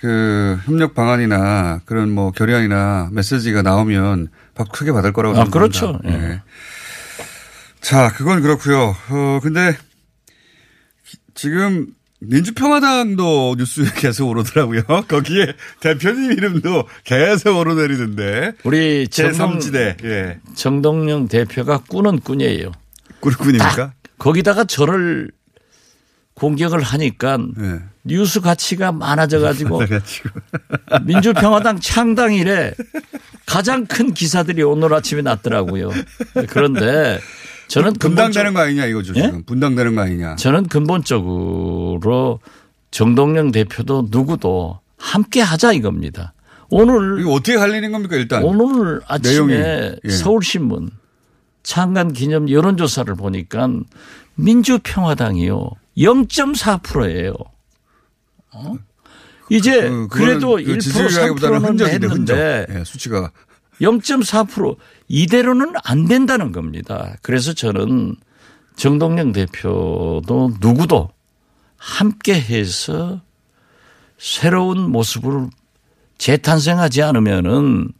그 0.00 0.58
협력 0.64 0.94
방안이나 0.94 1.80
그런 1.84 2.10
뭐 2.10 2.30
결의안이나 2.30 3.10
메시지가 3.12 3.62
나오면 3.62 4.28
밥 4.54 4.70
크게 4.72 4.92
받을 4.92 5.12
거라고 5.12 5.36
아, 5.38 5.44
생각합니다. 5.44 5.80
그렇죠. 5.80 6.00
예. 6.04 6.10
네. 6.10 6.42
자, 7.80 8.10
그건 8.12 8.42
그렇고요. 8.42 8.94
어, 9.10 9.40
근데 9.42 9.76
지금 11.34 11.86
민주평화당도 12.28 13.56
뉴스에 13.58 13.84
계속 13.96 14.28
오르더라고요. 14.28 14.82
거기에 15.08 15.54
대표님 15.80 16.32
이름도 16.32 16.84
계속 17.04 17.58
오르내리는데. 17.58 18.52
우리 18.64 19.08
정동, 19.08 19.58
제3지대. 19.58 20.04
예. 20.04 20.38
정동영 20.54 21.28
대표가 21.28 21.78
꾸는 21.88 22.20
꾼이에요. 22.20 22.72
꿀꾼입니까? 23.20 23.76
딱 23.76 23.94
거기다가 24.18 24.64
저를 24.64 25.30
공격을 26.34 26.82
하니까 26.82 27.38
예. 27.60 27.80
뉴스 28.04 28.40
가치가 28.40 28.92
많아져 28.92 29.40
가지고. 29.40 29.80
민주평화당 31.04 31.80
창당 31.80 32.34
이래 32.34 32.72
가장 33.46 33.86
큰 33.86 34.12
기사들이 34.12 34.62
오늘 34.62 34.92
아침에 34.92 35.22
났더라고요. 35.22 35.90
그런데 36.48 37.20
저는 37.68 37.94
분당되는 37.94 38.54
거 38.54 38.60
아니냐 38.60 38.86
이거죠. 38.86 39.12
예? 39.16 39.22
지금 39.22 39.42
분당되는 39.44 39.94
거 39.94 40.02
아니냐. 40.02 40.36
저는 40.36 40.68
근본적으로 40.68 42.40
정동영 42.90 43.52
대표도 43.52 44.08
누구도 44.10 44.80
함께 44.98 45.40
하자 45.40 45.72
이겁니다. 45.72 46.32
오늘 46.70 47.20
이거 47.20 47.32
어떻게 47.32 47.56
갈리는 47.56 47.92
겁니까 47.92 48.16
일단? 48.16 48.42
오늘 48.42 49.00
아침에 49.06 49.96
예. 50.04 50.08
서울신문 50.08 50.90
창간 51.62 52.12
기념 52.12 52.50
여론조사를 52.50 53.14
보니까 53.14 53.68
민주평화당이요 54.36 55.70
0.4%예요. 55.98 57.34
어? 58.52 58.76
이제 59.48 59.88
그, 59.88 60.08
그, 60.08 60.22
래도 60.22 60.56
그거는 60.56 60.64
그1% 60.78 60.80
지지율이라기보다는 60.80 61.58
3%는 61.58 61.68
흔적인데 61.68 62.06
흔적. 62.08 62.36
했는데 62.36 62.78
예, 62.80 62.84
수치가 62.84 63.30
0.4% 63.80 64.76
이대로는 65.08 65.74
안 65.84 66.06
된다는 66.06 66.52
겁니다. 66.52 67.14
그래서 67.22 67.52
저는 67.52 68.16
정동영 68.76 69.32
대표도 69.32 70.56
누구도 70.60 71.10
함께 71.76 72.34
해서 72.34 73.20
새로운 74.18 74.90
모습을 74.90 75.48
재탄생하지 76.18 77.02
않으면은 77.02 77.92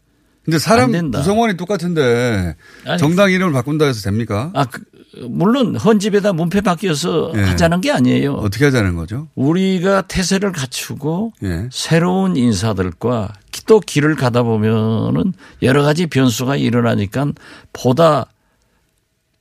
근데 0.44 0.58
사람 0.58 0.86
안 0.86 0.92
된다. 0.92 1.18
구성원이 1.18 1.56
똑같은데 1.56 2.56
아니, 2.86 2.98
정당 2.98 3.32
이름을 3.32 3.52
바꾼다 3.52 3.86
해서 3.86 4.00
됩니까? 4.02 4.50
아, 4.54 4.64
그, 4.64 4.80
물론 5.28 5.76
헌집에다 5.76 6.32
문패 6.32 6.60
바뀌어서 6.60 7.32
예. 7.36 7.40
하자는 7.40 7.80
게 7.80 7.90
아니에요. 7.90 8.34
어떻게 8.34 8.66
하자는 8.66 8.96
거죠? 8.96 9.28
우리가 9.34 10.02
태세를 10.02 10.52
갖추고 10.52 11.32
예. 11.42 11.68
새로운 11.70 12.36
인사들과 12.36 13.32
또 13.66 13.80
길을 13.80 14.14
가다 14.14 14.42
보면은 14.42 15.32
여러 15.62 15.82
가지 15.82 16.06
변수가 16.06 16.56
일어나니까 16.56 17.32
보다 17.72 18.26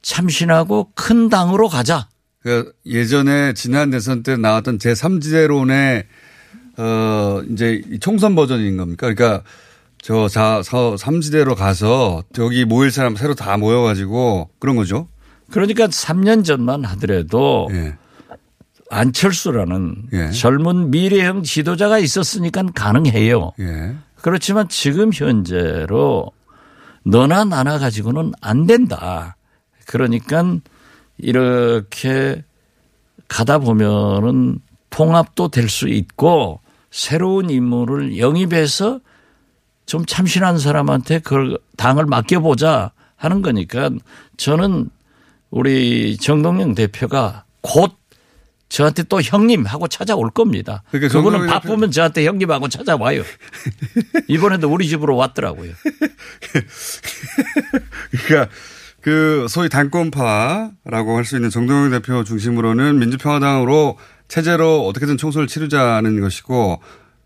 참신하고 0.01 0.91
큰 0.95 1.29
당으로 1.29 1.67
가자. 1.67 2.07
그러니까 2.41 2.71
예전에 2.85 3.53
지난 3.53 3.89
대선 3.89 4.23
때 4.23 4.37
나왔던 4.37 4.77
제3지대론의 4.77 6.05
어 6.77 7.41
이제 7.51 7.81
이 7.89 7.99
총선 7.99 8.35
버전인 8.35 8.77
겁니까? 8.77 9.11
그러니까 9.13 9.43
저 10.01 10.27
자, 10.27 10.61
서, 10.63 10.93
3지대로 10.95 11.55
가서 11.55 12.23
저기 12.33 12.65
모일 12.65 12.91
사람 12.91 13.15
새로 13.15 13.33
다 13.33 13.57
모여가지고 13.57 14.51
그런 14.59 14.75
거죠. 14.75 15.07
그러니까 15.51 15.87
3년 15.87 16.43
전만 16.43 16.83
하더라도 16.85 17.67
예. 17.71 17.95
안철수라는 18.89 19.95
예. 20.13 20.31
젊은 20.31 20.91
미래형 20.91 21.43
지도자가 21.43 21.99
있었으니까 21.99 22.63
가능해요. 22.73 23.51
예. 23.59 23.95
그렇지만 24.21 24.67
지금 24.69 25.11
현재로 25.13 26.31
너나 27.03 27.45
나나 27.45 27.77
가지고는 27.77 28.33
안 28.41 28.65
된다. 28.65 29.35
그러니까 29.85 30.43
이렇게 31.17 32.43
가다 33.27 33.59
보면은 33.59 34.59
통합도 34.89 35.49
될 35.49 35.69
수 35.69 35.87
있고 35.87 36.59
새로운 36.89 37.49
인물을 37.49 38.17
영입해서 38.17 39.01
좀 39.85 40.05
참신한 40.05 40.57
사람한테 40.57 41.19
그걸 41.19 41.59
당을 41.77 42.05
맡겨보자 42.05 42.91
하는 43.17 43.41
거니까 43.41 43.89
저는 44.37 44.89
우리 45.49 46.17
정동영 46.17 46.75
대표가 46.75 47.45
곧 47.61 47.93
저한테 48.67 49.03
또 49.03 49.21
형님 49.21 49.65
하고 49.65 49.87
찾아올 49.87 50.31
겁니다. 50.31 50.83
그러니까 50.91 51.13
그분은 51.13 51.47
바쁘면 51.47 51.91
저한테 51.91 52.25
형님하고 52.25 52.67
찾아와요. 52.67 53.23
이번에도 54.27 54.69
우리 54.69 54.87
집으로 54.87 55.15
왔더라고요. 55.15 55.71
그러니까 58.11 58.51
그 59.01 59.45
소위 59.49 59.69
당권파라고 59.69 61.15
할 61.15 61.25
수 61.25 61.35
있는 61.35 61.49
정동영 61.49 61.91
대표 61.91 62.23
중심으로는 62.23 62.97
민주평화당으로 62.99 63.97
체제로 64.27 64.87
어떻게든 64.87 65.17
총선을 65.17 65.47
치르자는 65.47 66.19
것이고 66.21 66.81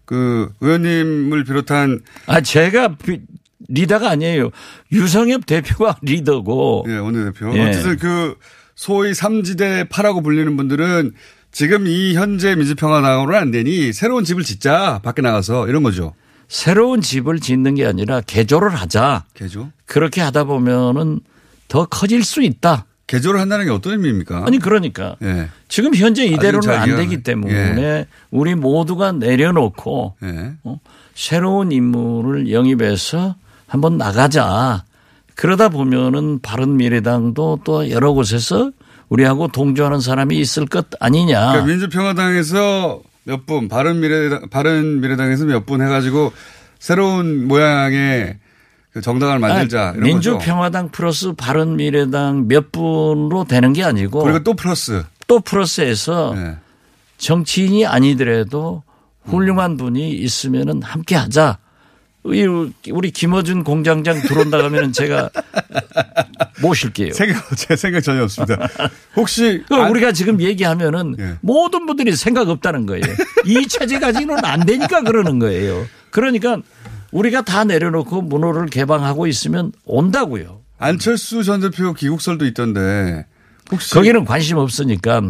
그 0.05 0.51
의원님을 0.59 1.45
비롯한 1.45 2.01
아, 2.25 2.41
제가 2.41 2.95
비- 2.97 3.21
리더가 3.67 4.09
아니에요. 4.09 4.49
유성엽 4.91 5.45
대표가 5.45 5.97
리더고. 6.03 6.85
예, 6.87 6.93
원내대표. 6.97 7.55
예. 7.57 7.69
어쨌든 7.69 7.97
그 7.97 8.35
소위 8.75 9.13
삼지대 9.13 9.85
파라고 9.89 10.21
불리는 10.21 10.55
분들은 10.55 11.13
지금 11.51 11.87
이 11.87 12.13
현재 12.15 12.55
민주평화당으로는 12.55 13.39
안 13.39 13.51
되니 13.51 13.91
새로운 13.91 14.23
집을 14.23 14.43
짓자 14.43 14.99
밖에 15.03 15.21
나가서 15.21 15.67
이런 15.67 15.83
거죠. 15.83 16.13
새로운 16.47 17.01
집을 17.01 17.39
짓는 17.39 17.75
게 17.75 17.85
아니라 17.85 18.21
개조를 18.21 18.69
하자. 18.69 19.25
개조? 19.33 19.69
그렇게 19.85 20.21
하다 20.21 20.45
보면은 20.45 21.19
더 21.67 21.85
커질 21.85 22.23
수 22.23 22.41
있다. 22.41 22.85
개조를 23.07 23.39
한다는 23.39 23.65
게 23.65 23.71
어떤 23.71 23.93
의미입니까? 23.93 24.43
아니 24.45 24.59
그러니까 24.59 25.15
예. 25.23 25.49
지금 25.67 25.95
현재 25.95 26.25
이대로는 26.25 26.61
잘 26.61 26.75
안. 26.75 26.95
되기 26.95 27.23
때문에 27.23 28.05
우리 28.29 28.53
모두가 28.53 29.11
내려놓고 29.13 30.15
예. 30.23 30.51
어? 30.63 30.79
새로운 31.15 31.71
인물을 31.71 32.51
영입해서 32.51 33.35
한번 33.69 33.97
나가자. 33.97 34.83
그러다 35.35 35.69
보면은 35.69 36.39
바른 36.41 36.75
미래당도 36.75 37.61
또 37.63 37.89
여러 37.89 38.11
곳에서 38.11 38.71
우리하고 39.07 39.47
동조하는 39.47 40.01
사람이 40.01 40.37
있을 40.37 40.65
것 40.65 40.87
아니냐. 40.99 41.39
그러니까 41.51 41.65
민주평화당에서 41.65 43.01
몇 43.23 43.45
분, 43.45 43.69
바른미래당, 43.69 44.49
바른미래당에서 44.49 45.45
몇 45.45 45.65
분 45.65 45.81
해가지고 45.81 46.33
새로운 46.79 47.47
모양의 47.47 48.37
그 48.91 49.01
정당을 49.01 49.39
만들자 49.39 49.93
거죠. 49.93 50.01
민주평화당 50.01 50.89
플러스 50.89 51.33
바른미래당 51.33 52.47
몇 52.47 52.71
분으로 52.71 53.45
되는 53.47 53.71
게 53.73 53.83
아니고 53.83 54.23
그리고 54.23 54.39
또 54.43 54.55
플러스. 54.55 55.03
또 55.27 55.39
플러스해서 55.39 56.33
예. 56.37 56.57
정치인이 57.17 57.85
아니더라도 57.85 58.81
훌륭한 59.25 59.77
분이 59.77 60.09
있으면은 60.11 60.81
함께 60.81 61.15
하자. 61.15 61.59
우리, 62.23 63.11
김어준 63.11 63.63
공장장 63.63 64.21
들어온다 64.21 64.63
하면은 64.65 64.91
제가 64.91 65.29
모실게요. 66.61 67.13
생각, 67.13 67.43
제 67.55 67.75
생각 67.75 68.01
전혀 68.01 68.23
없습니다. 68.23 68.67
혹시. 69.15 69.63
그 69.67 69.75
안- 69.75 69.89
우리가 69.89 70.11
지금 70.11 70.41
얘기하면은 70.41 71.15
예. 71.19 71.35
모든 71.41 71.85
분들이 71.85 72.15
생각 72.15 72.49
없다는 72.49 72.85
거예요. 72.85 73.03
이 73.45 73.67
체제 73.67 73.99
가지고는 73.99 74.43
안 74.43 74.65
되니까 74.65 75.01
그러는 75.01 75.39
거예요. 75.39 75.85
그러니까 76.11 76.57
우리가 77.11 77.41
다 77.43 77.63
내려놓고 77.63 78.21
문호를 78.21 78.67
개방하고 78.67 79.25
있으면 79.27 79.71
온다고요. 79.85 80.59
안철수 80.77 81.43
전 81.43 81.61
대표 81.61 81.93
기국설도 81.93 82.45
있던데 82.47 83.25
혹시 83.71 83.93
거기는 83.93 84.25
관심 84.25 84.57
없으니까 84.57 85.21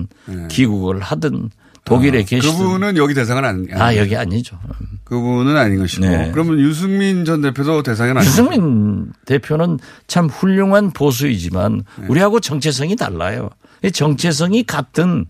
귀국을 0.49 0.99
하든 0.99 1.49
독일에 1.85 2.23
계시든 2.23 2.57
네. 2.57 2.63
그분은 2.63 2.97
여기 2.97 3.13
대상은 3.13 3.45
아니, 3.45 3.67
아 3.73 3.95
여기 3.95 4.15
아니죠. 4.15 4.59
그분은 5.03 5.57
아닌 5.57 5.79
것이고 5.79 6.05
네. 6.05 6.29
그러면 6.31 6.59
유승민 6.59 7.25
전 7.25 7.41
대표도 7.41 7.83
대상은 7.83 8.17
아니죠. 8.17 8.29
유승민 8.29 9.11
대표는 9.25 9.79
참 10.07 10.27
훌륭한 10.27 10.91
보수이지만 10.91 11.83
네. 11.99 12.05
우리하고 12.07 12.39
정체성이 12.39 12.95
달라요. 12.95 13.49
이 13.83 13.91
정체성이 13.91 14.63
같은 14.63 15.25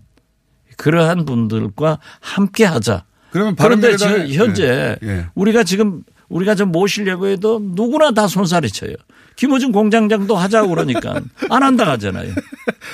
그러한 0.76 1.24
분들과 1.24 1.98
함께 2.20 2.64
하자. 2.64 3.04
그러면 3.30 3.54
그런데 3.54 3.96
저 3.96 4.26
현재 4.26 4.96
예, 5.02 5.08
예. 5.08 5.26
우리가 5.34 5.62
지금 5.62 6.02
우리가 6.28 6.54
좀 6.54 6.72
모시려고 6.72 7.26
해도 7.26 7.60
누구나 7.62 8.12
다 8.12 8.26
손살이 8.26 8.70
쳐요. 8.70 8.94
김어준 9.36 9.72
공장장도 9.72 10.36
하자고 10.36 10.68
그러니까 10.68 11.20
안 11.50 11.62
한다 11.62 11.86
하잖아요. 11.92 12.32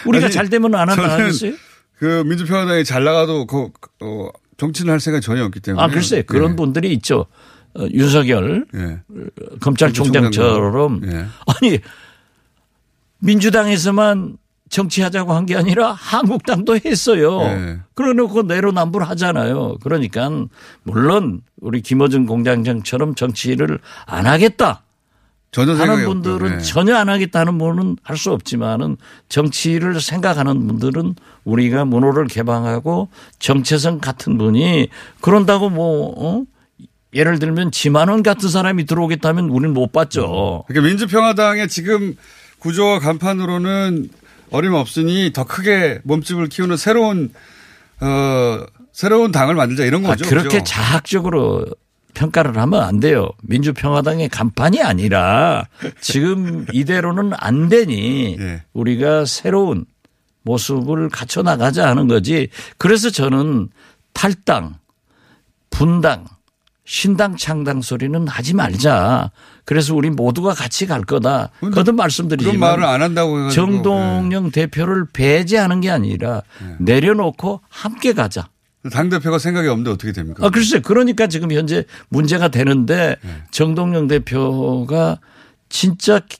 우리가 0.06 0.26
아니, 0.26 0.34
잘 0.34 0.48
되면 0.48 0.74
안 0.74 0.88
한다 0.88 1.14
하겠어요? 1.14 1.52
그 1.98 2.22
민주평화당이 2.26 2.84
잘 2.84 3.04
나가도 3.04 3.46
그, 3.46 3.68
어, 4.00 4.28
정치는 4.58 4.92
할 4.92 5.00
생각이 5.00 5.24
전혀 5.24 5.44
없기 5.44 5.60
때문에. 5.60 5.82
아, 5.82 5.88
글쎄 5.88 6.22
그런 6.22 6.52
예. 6.52 6.56
분들이 6.56 6.92
있죠. 6.94 7.26
어, 7.74 7.86
윤석열 7.92 8.66
예. 8.74 9.00
검찰총장처럼 9.60 11.02
예. 11.04 11.26
아니 11.46 11.78
민주당에서만 13.18 14.36
정치하자고 14.68 15.32
한 15.32 15.46
게 15.46 15.54
아니라 15.56 15.92
한국당도 15.92 16.78
했어요. 16.84 17.38
네. 17.38 17.78
그러놓고 17.94 18.42
내로남불 18.42 19.04
하잖아요. 19.04 19.76
그러니까 19.82 20.28
물론 20.82 21.40
우리 21.60 21.80
김어준 21.82 22.26
공장장처럼 22.26 23.14
정치를 23.14 23.78
안 24.06 24.26
하겠다 24.26 24.82
하는 25.56 25.94
없고, 25.94 26.06
분들은 26.06 26.56
예. 26.56 26.58
전혀 26.62 26.96
안 26.96 27.08
하겠다는 27.08 27.56
분은 27.58 27.96
할 28.02 28.16
수 28.16 28.30
없지만은 28.32 28.96
정치를 29.28 30.00
생각하는 30.00 30.66
분들은 30.66 31.14
우리가 31.44 31.84
문호를 31.84 32.26
개방하고 32.26 33.08
정체성 33.38 34.00
같은 34.00 34.36
분이 34.38 34.88
그런다고 35.20 35.70
뭐 35.70 36.12
어? 36.16 36.44
예를 37.14 37.38
들면 37.38 37.70
지만원 37.70 38.22
같은 38.22 38.48
사람이 38.50 38.84
들어오겠다면 38.84 39.48
우리는 39.48 39.72
못 39.72 39.92
봤죠. 39.92 40.64
그러니까 40.66 40.88
민주평화당의 40.88 41.68
지금 41.68 42.16
구조와 42.58 42.98
간판으로는 42.98 44.10
어림없으니 44.50 45.32
더 45.32 45.44
크게 45.44 46.00
몸집을 46.04 46.48
키우는 46.48 46.76
새로운 46.76 47.32
어, 48.00 48.66
새로운 48.92 49.32
당을 49.32 49.54
만들자 49.54 49.84
이런 49.84 50.04
아, 50.04 50.10
거죠. 50.10 50.26
그렇게 50.28 50.58
그죠? 50.58 50.64
자학적으로 50.64 51.64
평가를 52.16 52.56
하면 52.56 52.82
안 52.82 52.98
돼요. 52.98 53.28
민주평화당의 53.42 54.30
간판이 54.30 54.82
아니라 54.82 55.66
지금 56.00 56.66
이대로는 56.72 57.32
안 57.36 57.68
되니 57.68 58.36
예. 58.40 58.62
우리가 58.72 59.26
새로운 59.26 59.84
모습을 60.42 61.10
갖춰 61.10 61.42
나가자 61.42 61.86
하는 61.88 62.08
거지. 62.08 62.48
그래서 62.78 63.10
저는 63.10 63.68
탈당, 64.14 64.76
분당, 65.68 66.24
신당 66.86 67.36
창당 67.36 67.82
소리는 67.82 68.26
하지 68.28 68.54
말자. 68.54 69.30
그래서 69.64 69.94
우리 69.94 70.08
모두가 70.08 70.54
같이 70.54 70.86
갈 70.86 71.02
거다. 71.02 71.50
거듭 71.60 71.74
그런 71.74 71.96
말씀드리지만 71.96 72.58
말을 72.58 72.84
안 72.84 73.02
한다고 73.02 73.40
해가지고. 73.40 73.50
예. 73.50 73.54
정동영 73.54 74.52
대표를 74.52 75.06
배제하는 75.12 75.80
게 75.82 75.90
아니라 75.90 76.42
내려놓고 76.78 77.60
함께 77.68 78.14
가자. 78.14 78.48
예. 78.86 78.90
당대표가 78.90 79.38
생각이 79.38 79.68
없는데 79.68 79.90
어떻게 79.90 80.12
됩니까? 80.12 80.44
아, 80.46 80.50
글쎄, 80.50 80.80
그러니까 80.80 81.26
지금 81.26 81.52
현재 81.52 81.84
문제가 82.08 82.48
되는데 82.48 83.16
네. 83.22 83.30
정동영 83.50 84.08
대표가 84.08 85.18
진짜 85.68 86.20
기- 86.20 86.38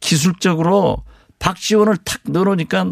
기술적으로 0.00 1.02
박지원을 1.38 1.96
탁 2.04 2.20
넣어놓으니까 2.28 2.90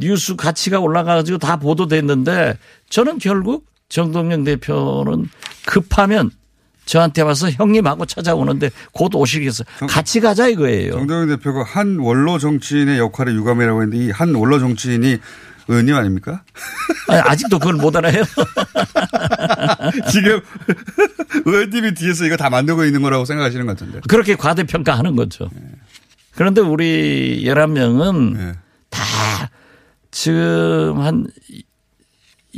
뉴스 0.00 0.36
가치가 0.36 0.78
올라가가지고 0.80 1.38
다 1.38 1.56
보도됐는데 1.56 2.58
저는 2.90 3.18
결국 3.18 3.66
정동영 3.88 4.44
대표는 4.44 5.28
급하면 5.66 6.30
저한테 6.84 7.20
와서 7.22 7.50
형님하고 7.50 8.06
찾아오는데 8.06 8.70
곧 8.92 9.14
오시겠어. 9.14 9.64
같이 9.88 10.20
가자 10.20 10.48
이거예요. 10.48 10.92
정동영 10.92 11.28
대표가 11.28 11.62
한 11.62 11.98
원로 11.98 12.38
정치인의 12.38 12.98
역할을 12.98 13.34
유감이라고 13.34 13.82
했는데 13.82 14.04
이 14.06 14.10
한 14.10 14.34
원로 14.34 14.58
정치인이 14.58 15.18
의원님 15.68 15.94
아닙니까? 15.94 16.42
아니, 17.08 17.20
아직도 17.20 17.58
그걸 17.58 17.74
못 17.74 17.94
알아요. 17.94 18.22
지금 20.10 20.40
의원님이 21.44 21.94
뒤에서 21.94 22.24
이거 22.24 22.36
다 22.36 22.50
만들고 22.50 22.84
있는 22.84 23.02
거라고 23.02 23.24
생각하시는 23.24 23.66
것 23.66 23.78
같은데. 23.78 24.00
그렇게 24.08 24.34
과대평가하는 24.34 25.14
거죠. 25.14 25.50
그런데 26.34 26.60
우리 26.60 27.44
11명은 27.44 28.36
네. 28.36 28.52
다 28.90 29.02
지금 30.10 31.00
한 31.00 31.26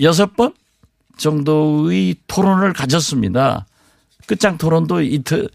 여섯 0.01 0.37
번 0.37 0.55
정도의 1.17 2.17
토론을 2.27 2.73
가졌습니다. 2.73 3.67
끝장 4.27 4.57
토론도 4.57 5.03
이틀 5.03 5.49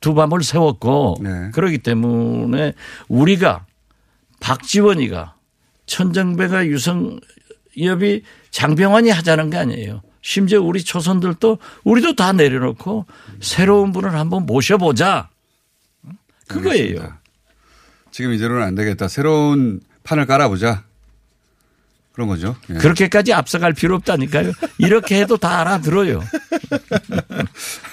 두 0.00 0.14
밤을 0.14 0.42
세웠고 0.42 1.16
네. 1.22 1.50
그렇기 1.52 1.78
때문에 1.78 2.74
우리가 3.08 3.64
박지원이가 4.40 5.33
천정배가 5.86 6.66
유성엽이 6.66 8.22
장병환이 8.50 9.10
하자는 9.10 9.50
게 9.50 9.56
아니에요. 9.56 10.02
심지어 10.22 10.62
우리 10.62 10.82
초선들도 10.82 11.58
우리도 11.84 12.16
다 12.16 12.32
내려놓고 12.32 13.06
새로운 13.40 13.92
분을 13.92 14.14
한번 14.14 14.46
모셔보자. 14.46 15.28
그거예요. 16.48 17.00
알겠습니다. 17.00 17.20
지금 18.10 18.32
이대로는 18.32 18.62
안 18.62 18.74
되겠다. 18.74 19.08
새로운 19.08 19.80
판을 20.04 20.26
깔아보자. 20.26 20.84
그런 22.14 22.28
거죠. 22.28 22.54
예. 22.70 22.74
그렇게까지 22.74 23.32
앞서갈 23.32 23.72
필요 23.72 23.96
없다니까요. 23.96 24.52
이렇게 24.78 25.20
해도 25.20 25.36
다 25.36 25.58
알아들어요. 25.60 26.22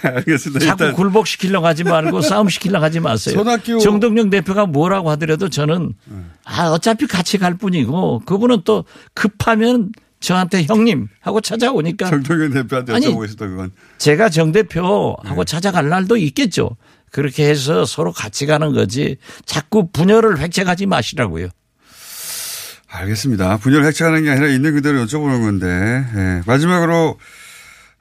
알겠습니다. 0.03 0.65
자꾸 0.65 0.93
굴복시키려고 0.95 1.65
하지 1.65 1.83
말고 1.83 2.21
싸움시키려고 2.21 2.83
하지 2.85 2.99
마세요. 2.99 3.35
손학규- 3.41 3.81
정동영 3.81 4.29
대표가 4.29 4.65
뭐라고 4.67 5.09
하더라도 5.11 5.49
저는 5.49 5.93
아, 6.45 6.69
어차피 6.69 7.07
같이 7.07 7.37
갈 7.39 7.55
뿐이고 7.55 8.19
그분은 8.25 8.61
또 8.63 8.85
급하면 9.15 9.91
저한테 10.19 10.63
형님 10.65 11.07
하고 11.19 11.41
찾아오니까 11.41 12.09
정동영 12.11 12.51
대표한테 12.51 12.93
여쭤보겠습니다. 12.93 13.39
그건. 13.39 13.71
제가 13.97 14.29
정 14.29 14.51
대표하고 14.51 15.17
네. 15.23 15.45
찾아갈 15.45 15.89
날도 15.89 16.17
있겠죠. 16.17 16.77
그렇게 17.11 17.49
해서 17.49 17.85
서로 17.85 18.11
같이 18.11 18.45
가는 18.45 18.71
거지 18.71 19.17
자꾸 19.45 19.89
분열을 19.91 20.39
획책하지 20.39 20.85
마시라고요. 20.85 21.49
알겠습니다. 22.91 23.57
분열 23.57 23.85
획책하는 23.85 24.23
게 24.23 24.29
아니라 24.31 24.47
있는 24.47 24.73
그대로 24.73 24.99
여쭤보는 25.05 25.41
건데 25.41 26.05
예. 26.15 26.41
마지막으로 26.45 27.17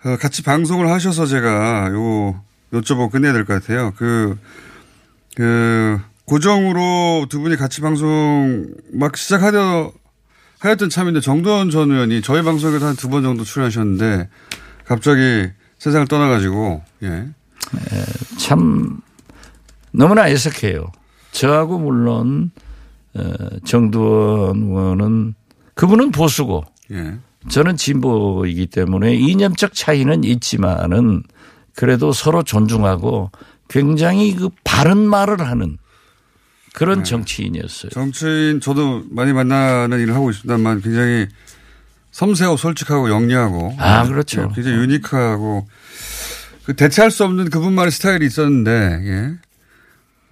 어, 0.05 0.17
같이 0.17 0.43
방송을 0.43 0.89
하셔서 0.91 1.27
제가 1.27 1.91
요 1.93 2.43
여쭤보고 2.73 3.11
끝내야 3.11 3.33
될 3.33 3.45
것 3.45 3.55
같아요. 3.61 3.93
그, 3.97 4.37
그 5.37 6.01
고정으로 6.25 7.27
두 7.29 7.41
분이 7.41 7.57
같이 7.57 7.81
방송 7.81 8.67
막 8.93 9.17
시작하려 9.17 9.93
하였던 10.61 10.91
참인데 10.91 11.21
정도현 11.21 11.71
전 11.71 11.91
의원이 11.91 12.23
저희 12.23 12.43
방송에도 12.43 12.85
한 12.87 12.95
두 12.97 13.09
번 13.09 13.23
정도 13.23 13.45
출연하셨는데 13.45 14.29
갑자기 14.85 15.49
세상을 15.79 16.07
떠나가지고 16.09 16.83
예. 17.05 17.29
참 18.39 19.01
너무나 19.93 20.29
애석해요. 20.29 20.91
저하고 21.33 21.79
물론 21.79 22.51
어, 22.57 22.61
정두원 23.65 24.63
의원은 24.63 25.35
그분은 25.75 26.11
보수고 26.13 26.65
예. 26.91 27.19
저는 27.49 27.77
진보이기 27.77 28.67
때문에 28.67 29.15
이념적 29.15 29.75
차이는 29.75 30.25
있지만은 30.25 31.23
그래도 31.75 32.13
서로 32.13 32.43
존중하고 32.43 33.31
굉장히 33.69 34.35
그 34.35 34.51
바른 34.65 34.99
말을 34.99 35.41
하는 35.41 35.79
그런 36.73 37.03
정치인이었어요. 37.03 37.91
정치인 37.91 38.61
저도 38.61 39.05
많이 39.11 39.33
만나는 39.33 40.01
일을 40.01 40.15
하고 40.15 40.31
있습니다만 40.31 40.83
굉장히 40.83 41.27
섬세하고 42.11 42.57
솔직하고 42.57 43.11
영리하고 43.11 43.75
아, 43.79 44.05
그렇죠. 44.07 44.43
예, 44.43 44.55
굉장히 44.55 44.79
유니크하고 44.79 45.67
그 46.65 46.77
대체할 46.77 47.11
수 47.11 47.25
없는 47.25 47.51
그분만의 47.51 47.91
스타일이 47.91 48.27
있었는데 48.27 48.71
예. 49.05 49.33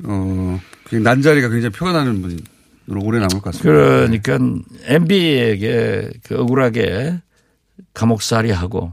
어, 0.05 0.61
그 0.85 0.97
난자리가 0.97 1.49
굉장히 1.49 1.73
표가 1.73 1.93
나는 1.93 2.21
분으로 2.23 2.41
오래 2.91 3.19
남을 3.19 3.29
것 3.41 3.43
같습니다. 3.45 3.63
그러니까 3.63 4.39
MB에게 4.85 6.11
그 6.23 6.41
억울하게 6.41 7.21
감옥살이 7.95 8.51
하고 8.51 8.93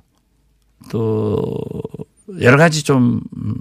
또 0.90 1.48
여러 2.42 2.58
가지 2.58 2.84
좀 2.84 3.22
음, 3.38 3.56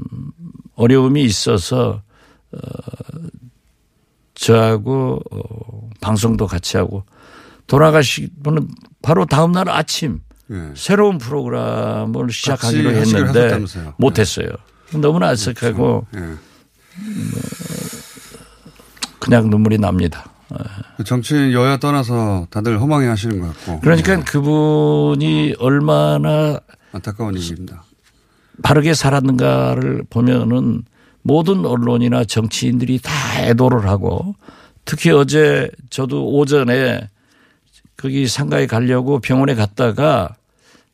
어려움이 0.75 1.23
있어서 1.23 2.03
어 2.53 2.59
저하고 4.35 5.20
어 5.31 5.90
방송도 6.01 6.47
같이 6.47 6.77
하고 6.77 7.05
돌아가시고는 7.66 8.68
바로 9.03 9.25
다음 9.27 9.53
날 9.53 9.68
아침 9.68 10.20
예. 10.51 10.73
새로운 10.75 11.18
프로그램을 11.18 12.31
시작하기로 12.31 12.90
했는데. 12.90 13.59
못했어요. 13.97 14.49
너무나 14.92 15.29
아색하고 15.29 16.07
예. 16.16 16.20
그냥 19.25 19.49
눈물이 19.49 19.79
납니다. 19.79 20.25
그 20.97 21.05
정치인 21.05 21.53
여야 21.53 21.79
떠나서 21.79 22.47
다들 22.51 22.81
허망해 22.81 23.09
하시는 23.09 23.41
것 23.41 23.49
같고 23.49 23.81
그러니까 23.81 24.19
예. 24.19 24.23
그분이 24.23 25.55
얼마나 25.59 26.61
안타까운 26.93 27.35
얘기입니다. 27.37 27.83
바르게 28.63 28.95
살았는가를 28.95 30.05
보면은 30.11 30.85
모든 31.23 31.65
언론이나 31.65 32.25
정치인들이 32.25 33.01
다 33.03 33.11
애도를 33.41 33.89
하고 33.89 34.37
특히 34.85 35.11
어제 35.11 35.71
저도 35.91 36.29
오전에 36.29 37.09
거기 37.97 38.29
상가에 38.29 38.67
가려고 38.67 39.19
병원에 39.19 39.55
갔다가 39.55 40.37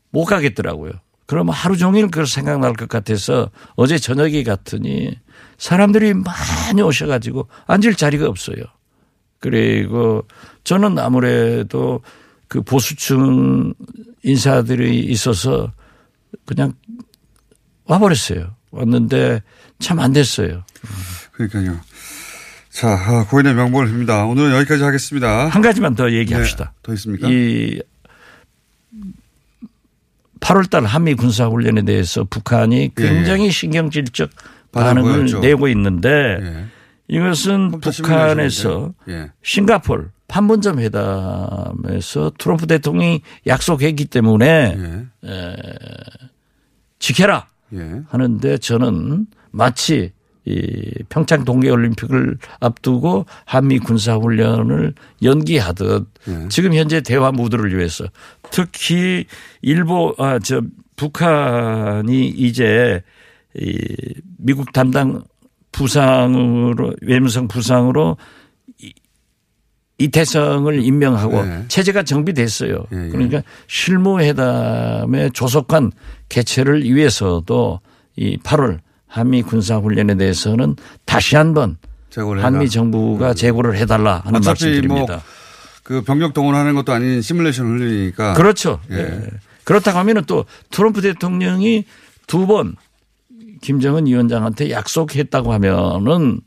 못 0.09 0.25
가겠더라고요. 0.25 0.93
그러면 1.31 1.53
하루 1.55 1.77
종일 1.77 2.07
그걸 2.07 2.27
생각날 2.27 2.73
것 2.73 2.89
같아서 2.89 3.49
어제 3.75 3.97
저녁에 3.97 4.43
갔더니 4.43 5.17
사람들이 5.57 6.13
많이 6.13 6.81
오셔가지고 6.81 7.47
앉을 7.67 7.95
자리가 7.95 8.27
없어요. 8.27 8.57
그리고 9.39 10.27
저는 10.65 10.99
아무래도 10.99 12.01
그 12.49 12.61
보수층 12.61 13.73
인사들이 14.23 14.99
있어서 15.05 15.71
그냥 16.45 16.73
와버렸어요. 17.85 18.53
왔는데 18.71 19.41
참 19.79 19.99
안 19.99 20.11
됐어요. 20.11 20.65
그러니까요. 21.31 21.79
자, 22.71 22.89
아, 22.89 23.25
고인의 23.29 23.53
명복을 23.53 23.87
빕니다. 23.87 24.29
오늘은 24.29 24.53
여기까지 24.57 24.83
하겠습니다. 24.83 25.47
한 25.47 25.61
가지만 25.61 25.95
더 25.95 26.11
얘기합시다. 26.11 26.65
네, 26.65 26.79
더 26.83 26.93
있습니까? 26.95 27.29
이 27.29 27.81
8월달 30.41 30.83
한미 30.83 31.13
군사훈련에 31.13 31.83
대해서 31.83 32.25
북한이 32.25 32.91
굉장히 32.95 33.51
신경질적 33.51 34.29
반응 34.71 35.03
반응을 35.03 35.13
보였죠. 35.13 35.39
내고 35.39 35.67
있는데 35.69 36.39
예. 36.41 36.65
이것은 37.07 37.79
북한에서. 37.79 38.93
예. 39.09 39.31
싱가폴 39.43 40.11
판문점 40.27 40.79
회담에서 40.79 42.31
트럼프 42.37 42.67
대통령이 42.67 43.21
약속했기 43.47 44.05
때문에 44.05 44.77
예. 45.25 45.55
지켜라 46.99 47.47
예. 47.73 48.01
하는데 48.09 48.57
저는 48.57 49.27
마치 49.51 50.11
이 50.45 50.91
평창 51.09 51.45
동계올림픽을 51.45 52.37
앞두고 52.59 53.25
한미 53.45 53.77
군사훈련을 53.79 54.93
연기하듯 55.21 56.07
네. 56.25 56.47
지금 56.49 56.73
현재 56.73 57.01
대화 57.01 57.31
무드를 57.31 57.77
위해서 57.77 58.05
특히 58.51 59.25
일본 59.61 60.13
아 60.17 60.39
저 60.39 60.61
북한이 60.95 62.27
이제 62.29 63.01
이 63.55 63.77
미국 64.37 64.71
담당 64.73 65.23
부상으로 65.71 66.93
외무성 67.01 67.47
부상으로 67.47 68.17
이- 68.81 68.93
이태성을 69.99 70.83
임명하고 70.83 71.43
네. 71.43 71.65
체제가 71.67 72.03
정비됐어요. 72.03 72.85
예, 72.93 73.05
예. 73.05 73.09
그러니까 73.09 73.41
실무회담의 73.67 75.31
조속한 75.31 75.91
개최를 76.29 76.83
위해서도 76.83 77.79
이 78.15 78.37
8월 78.37 78.79
한미 79.11 79.43
군사훈련에 79.43 80.15
대해서는 80.15 80.75
다시 81.05 81.35
한번 81.35 81.77
제고를. 82.09 82.43
한미 82.43 82.69
정부가 82.69 83.33
재고를 83.33 83.75
해달라 83.75 84.21
하는 84.25 84.41
말씀드립니다. 84.41 85.13
뭐 85.15 85.21
그 85.83 86.03
병력 86.03 86.33
동원하는 86.33 86.75
것도 86.75 86.93
아닌 86.93 87.21
시뮬레이션 87.21 87.65
훈련이니까. 87.67 88.35
그렇죠. 88.35 88.79
예. 88.91 88.97
예. 88.97 89.21
그렇다고 89.63 89.97
하면은 89.99 90.23
또 90.25 90.45
트럼프 90.69 91.01
대통령이 91.01 91.85
두 92.27 92.45
번 92.45 92.75
김정은 93.61 94.05
위원장한테 94.05 94.71
약속했다고 94.71 95.51
하면은 95.53 96.39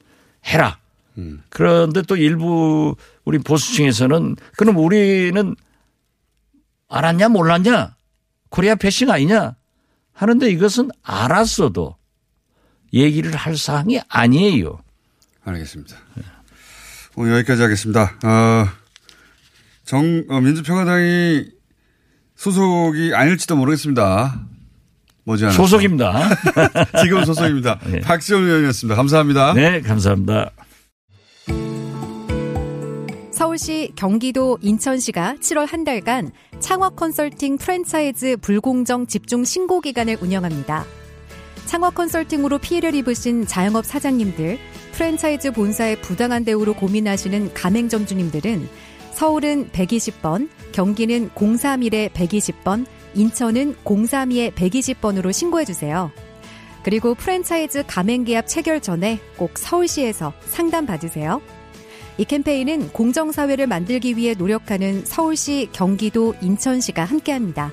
해라. 0.46 0.78
음. 1.18 1.42
그런데 1.50 2.00
또 2.02 2.16
일부 2.16 2.96
우리 3.24 3.38
보수층에서는 3.38 4.36
그럼 4.56 4.76
우리는 4.78 5.54
알았냐 6.88 7.28
몰랐냐 7.28 7.96
코리아 8.48 8.76
패싱 8.76 9.10
아니냐 9.10 9.56
하는데 10.12 10.48
이것은 10.48 10.90
알았어도 11.02 11.96
얘기를 12.94 13.34
할 13.34 13.56
사항이 13.56 14.00
아니에요. 14.08 14.78
알겠습니다. 15.44 15.96
오늘 17.16 17.34
여기까지 17.38 17.62
하겠습니다. 17.62 18.16
어, 18.24 18.68
정, 19.84 20.24
어, 20.28 20.40
민주평화당이 20.40 21.44
소속이 22.36 23.14
아닐지도 23.14 23.56
모르겠습니다. 23.56 24.40
머지않아. 25.24 25.54
소속입니다. 25.54 26.28
지금 27.02 27.24
소속입니다. 27.24 27.78
네. 27.86 28.00
박지원 28.00 28.44
의원이었습니다. 28.44 28.94
감사합니다. 28.96 29.54
네, 29.54 29.80
감사합니다. 29.80 30.50
서울시, 33.32 33.92
경기도, 33.96 34.58
인천시가 34.62 35.36
7월 35.40 35.66
한 35.68 35.84
달간 35.84 36.30
창업 36.60 36.96
컨설팅 36.96 37.58
프랜차이즈 37.58 38.36
불공정 38.38 39.06
집중 39.06 39.44
신고 39.44 39.80
기간을 39.80 40.18
운영합니다. 40.20 40.84
창업 41.66 41.94
컨설팅으로 41.94 42.58
피해를 42.58 42.94
입으신 42.94 43.46
자영업 43.46 43.84
사장님들, 43.84 44.58
프랜차이즈 44.92 45.52
본사의 45.52 46.00
부당한 46.00 46.44
대우로 46.44 46.74
고민하시는 46.74 47.54
가맹점주님들은 47.54 48.68
서울은 49.12 49.70
120번, 49.70 50.48
경기는 50.72 51.30
031에 51.30 52.10
120번, 52.10 52.86
인천은 53.14 53.76
032에 53.84 54.52
120번으로 54.54 55.32
신고해주세요. 55.32 56.10
그리고 56.82 57.14
프랜차이즈 57.14 57.84
가맹계약 57.86 58.46
체결 58.46 58.80
전에 58.80 59.18
꼭 59.36 59.56
서울시에서 59.56 60.34
상담 60.44 60.84
받으세요. 60.84 61.40
이 62.18 62.24
캠페인은 62.24 62.90
공정사회를 62.92 63.66
만들기 63.66 64.16
위해 64.16 64.34
노력하는 64.34 65.04
서울시, 65.04 65.68
경기도, 65.72 66.34
인천시가 66.40 67.04
함께합니다. 67.04 67.72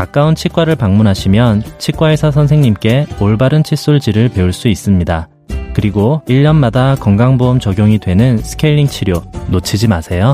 가까운 0.00 0.34
치과를 0.34 0.76
방문하시면 0.76 1.62
치과의사 1.76 2.30
선생님께 2.30 3.06
올바른 3.20 3.62
칫솔질을 3.62 4.30
배울 4.30 4.50
수 4.54 4.68
있습니다. 4.68 5.28
그리고 5.74 6.22
1년마다 6.26 6.98
건강보험 6.98 7.60
적용이 7.60 7.98
되는 7.98 8.38
스케일링 8.38 8.86
치료 8.86 9.22
놓치지 9.50 9.88
마세요. 9.88 10.32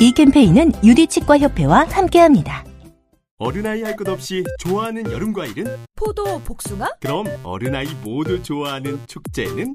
이 0.00 0.12
캠페인은 0.12 0.70
유디치과협회와 0.84 1.86
함께합니다. 1.90 2.64
어른아이 3.38 3.82
할 3.82 3.96
것 3.96 4.08
없이 4.08 4.44
좋아하는 4.60 5.10
여름 5.10 5.32
과일은? 5.32 5.66
포도, 5.96 6.40
복숭아, 6.42 6.86
그럼 7.00 7.26
어른아이 7.42 7.88
모두 8.04 8.40
좋아하는 8.40 9.00
축제는? 9.08 9.74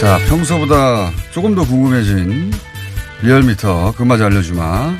자, 0.00 0.18
평소보다 0.28 1.10
조금 1.30 1.54
더 1.54 1.62
궁금해진 1.62 2.52
리얼미터, 3.22 3.92
그마저 3.98 4.24
알려주마. 4.24 4.94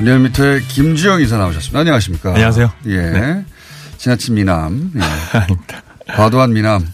리얼미터의 0.00 0.62
김주영 0.62 1.20
이사 1.20 1.36
나오셨습니다. 1.36 1.80
안녕하십니까. 1.80 2.30
안녕하세요. 2.30 2.72
예. 2.86 3.44
지나친 3.98 4.34
미남. 4.36 4.92
예. 4.96 5.00
과도한 6.16 6.54
미남. 6.54 6.86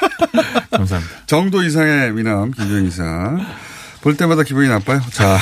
감사합니다. 0.72 1.14
정도 1.26 1.62
이상의 1.62 2.12
미남, 2.12 2.50
김주영 2.50 2.86
이사. 2.86 3.36
볼 4.00 4.16
때마다 4.16 4.42
기분이 4.42 4.66
나빠요. 4.68 5.02
자. 5.12 5.38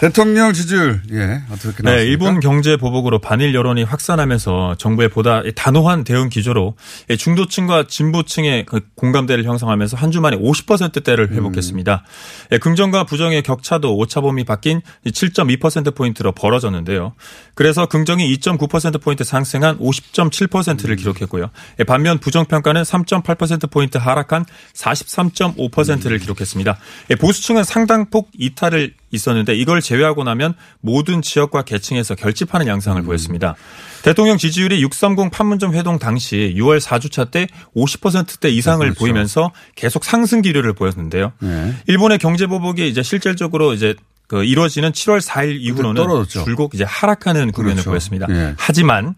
대통령 0.00 0.52
지지율, 0.52 1.00
예, 1.12 1.42
어떻게 1.50 1.82
나왔습니까? 1.82 1.90
네, 1.96 2.04
일본 2.04 2.40
경제 2.40 2.76
보복으로 2.76 3.20
반일 3.20 3.54
여론이 3.54 3.84
확산하면서 3.84 4.76
정부의 4.78 5.08
보다 5.08 5.42
단호한 5.54 6.04
대응 6.04 6.28
기조로 6.28 6.74
중도층과 7.18 7.86
진보층의 7.86 8.66
그 8.66 8.80
공감대를 8.94 9.44
형성하면서 9.44 9.96
한 9.96 10.10
주 10.10 10.20
만에 10.20 10.36
50%대를 10.38 11.30
회복했습니다. 11.32 12.04
예, 12.52 12.58
긍정과 12.58 13.04
부정의 13.04 13.42
격차도 13.42 13.96
오차범위 13.96 14.44
바뀐 14.44 14.80
7.2%포인트로 15.04 16.32
벌어졌는데요. 16.32 17.14
그래서 17.54 17.86
긍정이 17.86 18.34
2.9%포인트 18.38 19.24
상승한 19.24 19.78
50.7%를 19.78 20.96
기록했고요. 20.96 21.50
예, 21.80 21.84
반면 21.84 22.18
부정 22.18 22.44
평가는 22.44 22.82
3.8%포인트 22.82 23.98
하락한 23.98 24.44
43.5%를 24.74 26.18
기록했습니다. 26.18 26.78
예, 27.10 27.14
보수층은 27.14 27.64
상당폭 27.64 28.30
이탈을 28.38 28.94
있었는데 29.10 29.54
이걸 29.54 29.80
제외하고 29.80 30.24
나면 30.24 30.54
모든 30.80 31.22
지역과 31.22 31.62
계층에서 31.62 32.14
결집하는 32.14 32.66
양상을 32.66 33.00
보였습니다. 33.02 33.54
대통령 34.02 34.38
지지율이 34.38 34.82
630 34.82 35.30
판문점 35.30 35.74
회동 35.74 35.98
당시 35.98 36.54
6월 36.56 36.80
4주차 36.80 37.30
때 37.30 37.46
50%대 37.74 38.48
이상을 38.50 38.84
그렇죠. 38.84 38.98
보이면서 38.98 39.52
계속 39.74 40.04
상승 40.04 40.42
기류를 40.42 40.74
보였는데요. 40.74 41.32
네. 41.40 41.74
일본의 41.86 42.18
경제 42.18 42.46
보복이 42.46 42.88
이제 42.88 43.02
실질적으로 43.02 43.72
이제 43.72 43.94
그 44.26 44.42
이루어지는 44.44 44.92
7월 44.92 45.20
4일 45.20 45.60
이후로는 45.60 46.02
떨어졌죠. 46.02 46.44
줄곧 46.44 46.72
이제 46.74 46.84
하락하는 46.84 47.52
국면을 47.52 47.76
그렇죠. 47.76 47.90
보였습니다. 47.90 48.26
예. 48.30 48.54
하지만 48.58 49.14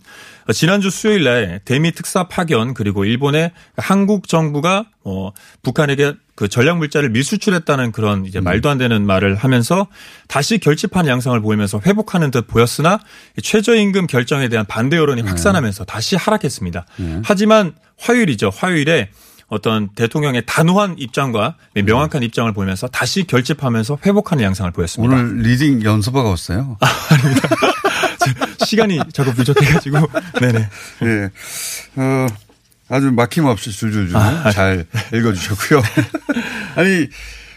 지난주 0.53 0.91
수요일 0.91 1.25
날 1.25 1.61
대미 1.65 1.93
특사 1.93 2.25
파견 2.25 2.75
그리고 2.75 3.05
일본의 3.05 3.53
한국 3.77 4.29
정부가 4.29 4.87
어 5.05 5.33
북한에게 5.63 6.15
그 6.35 6.49
전략 6.49 6.79
물자를 6.79 7.11
밀수출했다는 7.11 7.93
그런 7.93 8.21
음. 8.21 8.27
이제 8.27 8.41
말도 8.41 8.69
안 8.69 8.79
되는 8.79 9.05
말을 9.07 9.35
하면서 9.35 9.89
다시 10.27 10.59
결집하는 10.59 11.11
양상을 11.11 11.41
보이면서 11.41 11.81
회복하는 11.85 12.31
듯 12.31 12.47
보였으나 12.47 13.01
최저임금 13.43 14.07
결정에 14.07 14.49
대한 14.49 14.67
반대 14.67 14.97
여론이 14.97 15.23
네. 15.23 15.29
확산하면서 15.29 15.85
다시 15.85 16.17
하락했습니다. 16.17 16.87
하지만 17.25 17.73
화요일이죠. 17.99 18.51
화요일에 18.55 19.11
어떤 19.49 19.89
대통령의 19.95 20.45
단호한 20.47 20.97
입장과 20.99 21.57
명확한 21.75 22.23
입장을 22.23 22.53
보이면서 22.53 22.87
다시 22.89 23.27
결집하면서 23.27 23.99
회복하는 24.05 24.45
양상을 24.45 24.71
보였습니다. 24.73 25.15
오늘 25.15 25.39
reading 25.39 25.83
연습하고 25.83 26.31
왔어요. 26.31 26.77
시간이 28.67 29.01
자꾸 29.13 29.33
부족해가지고 29.33 29.99
네네. 30.41 30.69
예. 31.03 31.31
어, 31.97 32.27
아주 32.91 33.11
막힘없이 33.11 33.73
줄줄줄 33.73 34.17
아, 34.17 34.51
잘 34.51 34.87
읽어주셨고요. 35.13 35.83
아니 36.77 37.09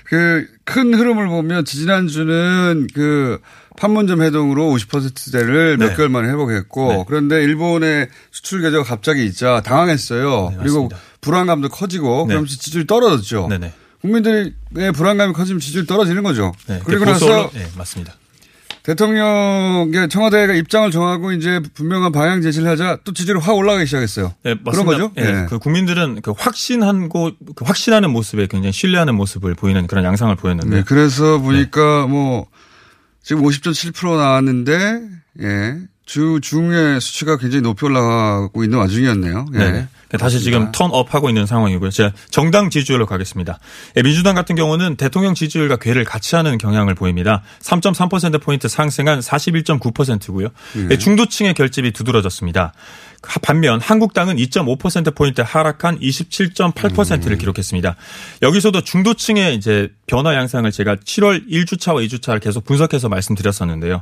그 0.05 0.47
큰 0.71 0.93
흐름을 0.93 1.27
보면 1.27 1.65
지난주는 1.65 2.87
그 2.93 3.41
판문점 3.77 4.21
해동으로 4.21 4.69
50%대를 4.75 5.77
몇 5.77 5.89
네. 5.89 5.95
개월 5.95 6.09
만에 6.09 6.27
회복했고 6.29 6.87
네. 6.87 7.03
그런데 7.07 7.43
일본의 7.43 8.09
수출 8.31 8.61
규제가 8.61 8.83
갑자기 8.83 9.25
있자 9.25 9.61
당황했어요. 9.61 10.49
네, 10.51 10.57
그리고. 10.59 10.89
불안감도 11.21 11.69
커지고 11.69 12.25
네. 12.27 12.33
그러면서 12.33 12.57
지지율이 12.57 12.87
떨어졌죠. 12.87 13.47
네네. 13.47 13.71
국민들의 14.01 14.53
불안감이 14.95 15.33
커지면 15.33 15.59
지지율이 15.59 15.85
떨어지는 15.85 16.23
거죠. 16.23 16.51
네. 16.67 16.79
그리고 16.83 17.05
나서 17.05 17.51
네, 17.53 17.67
맞습니다. 17.77 18.15
대통령 18.81 19.91
청와대가 20.09 20.53
입장을 20.53 20.89
정하고 20.89 21.31
이제 21.33 21.61
분명한 21.75 22.11
방향 22.11 22.41
제시를 22.41 22.67
하자 22.67 22.97
또 23.03 23.13
지지율이 23.13 23.39
확 23.39 23.53
올라가기 23.55 23.85
시작했어요. 23.85 24.33
네, 24.41 24.55
그런 24.55 24.63
맞습니다. 24.63 24.91
거죠? 24.91 25.11
예, 25.17 25.21
네. 25.21 25.45
그 25.47 25.59
국민들은 25.59 26.21
그 26.23 26.33
확신한 26.35 27.07
고, 27.07 27.29
그 27.55 27.63
확신하는 27.63 28.09
모습에 28.09 28.47
굉장히 28.47 28.71
신뢰하는 28.71 29.13
모습을 29.13 29.53
보이는 29.53 29.85
그런 29.85 30.03
양상을 30.03 30.35
보였는데. 30.37 30.77
네, 30.77 30.83
그래서 30.83 31.37
보니까 31.37 32.07
뭐 32.07 32.47
지금 33.23 33.43
50.7% 33.43 34.17
나왔는데 34.17 35.01
예. 35.41 35.77
주 36.05 36.39
중의 36.41 36.99
수치가 36.99 37.37
굉장히 37.37 37.61
높이 37.61 37.85
올라가고 37.85 38.63
있는 38.63 38.79
와중이었네요. 38.79 39.45
예. 39.53 39.57
네. 39.57 39.87
다시 40.17 40.41
지금 40.41 40.71
턴업 40.73 41.13
하고 41.13 41.29
있는 41.29 41.45
상황이고요. 41.45 41.89
제가 41.89 42.11
정당 42.29 42.69
지지율로 42.69 43.05
가겠습니다. 43.05 43.59
예, 43.95 44.01
민주당 44.01 44.35
같은 44.35 44.55
경우는 44.55 44.97
대통령 44.97 45.33
지지율과 45.33 45.77
괴를 45.77 46.03
같이 46.03 46.35
하는 46.35 46.57
경향을 46.57 46.95
보입니다. 46.95 47.43
3.3%포인트 47.61 48.67
상승한 48.67 49.19
41.9%고요. 49.19 50.49
예, 50.89 50.97
중도층의 50.97 51.53
결집이 51.53 51.91
두드러졌습니다. 51.91 52.73
반면 53.21 53.79
한국당은 53.79 54.37
2.5%포인트 54.37 55.41
하락한 55.41 55.99
27.8%를 55.99 57.37
기록했습니다. 57.37 57.95
여기서도 58.41 58.81
중도층의 58.81 59.55
이제 59.55 59.89
변화 60.07 60.35
양상을 60.35 60.69
제가 60.71 60.95
7월 60.95 61.47
1주차와 61.47 62.05
2주차를 62.07 62.41
계속 62.41 62.65
분석해서 62.65 63.09
말씀드렸었는데요. 63.09 64.01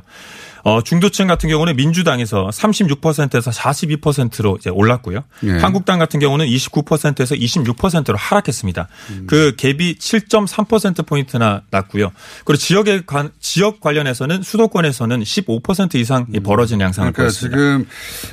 어, 0.62 0.82
중도층 0.82 1.26
같은 1.26 1.48
경우는 1.48 1.76
민주당에서 1.76 2.50
36%에서 2.52 3.50
42%로 3.50 4.56
이제 4.58 4.70
올랐고요. 4.70 5.24
예. 5.44 5.52
한국당 5.52 5.98
같은 5.98 6.20
경우는 6.20 6.46
29%에서 6.46 7.34
26%로 7.34 8.16
하락했습니다. 8.16 8.88
그 9.26 9.54
갭이 9.56 9.98
7.3% 9.98 11.06
포인트나 11.06 11.62
났고요. 11.70 12.12
그리고 12.44 12.58
지역에 12.58 13.02
관 13.06 13.30
지역 13.40 13.80
관련해서는 13.80 14.42
수도권에서는 14.42 15.20
15% 15.22 15.94
이상 15.94 16.26
이 16.34 16.40
벌어진 16.40 16.80
양상을 16.80 17.12
그러니까 17.12 17.22
보였습니다. 17.22 17.56
지금 17.56 17.86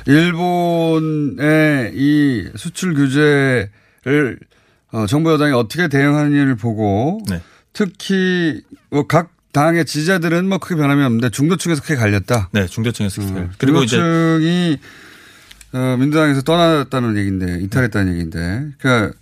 일 0.06 0.32
본의 0.78 1.92
이 1.94 2.48
수출 2.56 2.94
규제를 2.94 4.38
어, 4.92 5.06
정부 5.06 5.32
여당이 5.32 5.52
어떻게 5.52 5.88
대응하느냐를 5.88 6.56
보고 6.56 7.20
네. 7.28 7.40
특히 7.72 8.62
뭐각 8.90 9.32
당의 9.52 9.84
지지자들은 9.84 10.48
뭐 10.48 10.58
크게 10.58 10.76
변함이 10.76 11.02
없는데 11.02 11.30
중도층에서 11.30 11.82
크게 11.82 11.96
갈렸다. 11.96 12.50
네, 12.52 12.66
중도층에서 12.66 13.22
크게. 13.22 13.40
음, 13.40 13.50
그리고 13.58 13.84
중도층이 13.84 14.78
어, 15.72 15.96
민주당에서 15.98 16.42
떠났다는 16.42 17.16
얘기인데 17.16 17.58
이탈했다는 17.60 18.12
얘기인데 18.12 18.68
그러니까 18.78 19.18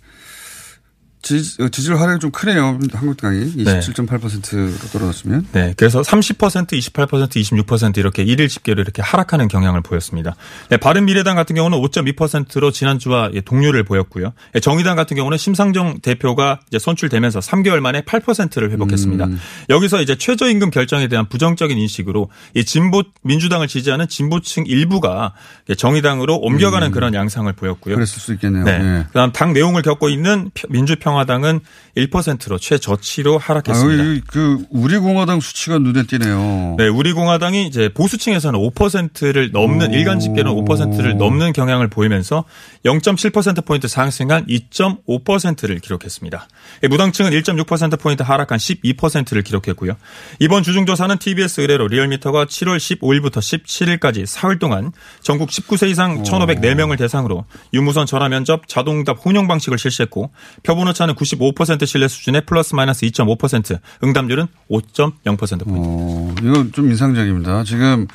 지, 1.27 1.61
어, 1.61 1.67
지지율 1.67 1.99
하락이 1.99 2.19
좀 2.19 2.31
크네요. 2.31 2.79
한국당이 2.93 3.51
네. 3.57 3.79
27.8%로 3.79 4.89
떨어졌으면. 4.93 5.47
네. 5.51 5.73
그래서 5.75 6.01
30%, 6.01 6.71
28%, 6.71 7.65
26% 7.65 7.97
이렇게 7.97 8.23
일일 8.23 8.47
집계로 8.47 8.81
이렇게 8.81 9.01
하락하는 9.01 9.49
경향을 9.49 9.81
보였습니다. 9.81 10.35
네, 10.69 10.77
바른미래당 10.77 11.35
같은 11.35 11.55
경우는 11.55 11.77
5.2%로 11.79 12.71
지난주와 12.71 13.31
예, 13.33 13.41
동료를 13.41 13.83
보였고요. 13.83 14.31
예, 14.55 14.59
정의당 14.61 14.95
같은 14.95 15.17
경우는 15.17 15.37
심상정 15.37 15.99
대표가 15.99 16.59
이제 16.67 16.79
선출되면서 16.79 17.39
3개월 17.39 17.81
만에 17.81 18.01
8%를 18.01 18.71
회복했습니다. 18.71 19.25
음. 19.25 19.39
여기서 19.69 20.01
이제 20.01 20.15
최저임금 20.15 20.71
결정에 20.71 21.07
대한 21.07 21.27
부정적인 21.27 21.77
인식으로 21.77 22.29
이 22.53 22.63
진보 22.63 23.03
민주당을 23.23 23.67
지지하는 23.67 24.07
진보층 24.07 24.63
일부가 24.65 25.33
예, 25.69 25.75
정의당으로 25.75 26.37
옮겨가는 26.37 26.91
그런 26.91 27.13
양상을 27.13 27.51
보였고요. 27.53 27.95
음. 27.95 27.97
그랬을 27.97 28.21
수 28.21 28.33
있겠네요. 28.33 28.63
네. 28.63 28.71
예. 28.71 29.03
그다음 29.07 29.33
당 29.33 29.51
내용을 29.51 29.81
겪고 29.81 30.07
있는 30.07 30.51
민주평 30.69 31.16
화당은 31.17 31.59
1%로 31.95 32.57
최저치로 32.57 33.35
아, 33.35 33.39
하락했습니다. 33.41 34.05
여기 34.05 34.21
그 34.27 34.63
우리 34.69 34.97
공화당 34.97 35.39
수치가 35.39 35.79
눈에 35.79 36.03
띄네요. 36.03 36.75
네, 36.77 36.87
우리 36.87 37.13
공화당이 37.13 37.67
이제 37.67 37.89
보수층에서는 37.89 38.59
5%를 38.59 39.51
넘는 39.51 39.91
오. 39.91 39.93
일간 39.93 40.19
집계는 40.19 40.51
5%를 40.51 41.17
넘는 41.17 41.53
경향을 41.53 41.87
보이면서 41.89 42.45
0.7% 42.85 43.65
포인트 43.65 43.87
상승한 43.87 44.45
2.5%를 44.45 45.79
기록했습니다. 45.79 46.47
예, 46.83 46.87
무당층은 46.87 47.31
1.6% 47.31 47.99
포인트 47.99 48.23
하락한 48.23 48.57
12%를 48.57 49.41
기록했고요. 49.41 49.93
이번 50.39 50.63
주중조사는 50.63 51.17
TBS 51.17 51.61
의뢰로 51.61 51.87
리얼미터가 51.87 52.45
7월 52.45 52.77
15일부터 52.77 53.39
17일까지 53.39 54.25
사흘 54.25 54.59
동안 54.59 54.91
전국 55.21 55.49
19세 55.49 55.89
이상 55.89 56.23
1,504명을 56.23 56.97
대상으로 56.97 57.45
유무선 57.73 58.05
전화 58.05 58.29
면접 58.29 58.67
자동응답 58.67 59.25
혼용 59.25 59.47
방식을 59.47 59.77
실시했고 59.77 60.31
표본 60.63 60.87
오 60.87 60.93
차는 60.97 61.15
95% 61.15 61.85
신뢰 61.85 62.07
수준의 62.07 62.41
플러스 62.45 62.75
마이너스 62.75 63.05
2.5% 63.05 63.79
응답률은 64.03 64.47
5.0% 64.69 65.37
포인트. 65.37 65.63
어, 65.67 66.35
이건 66.41 66.71
좀 66.71 66.89
인상적입니다. 66.89 67.63
지금 67.63 68.07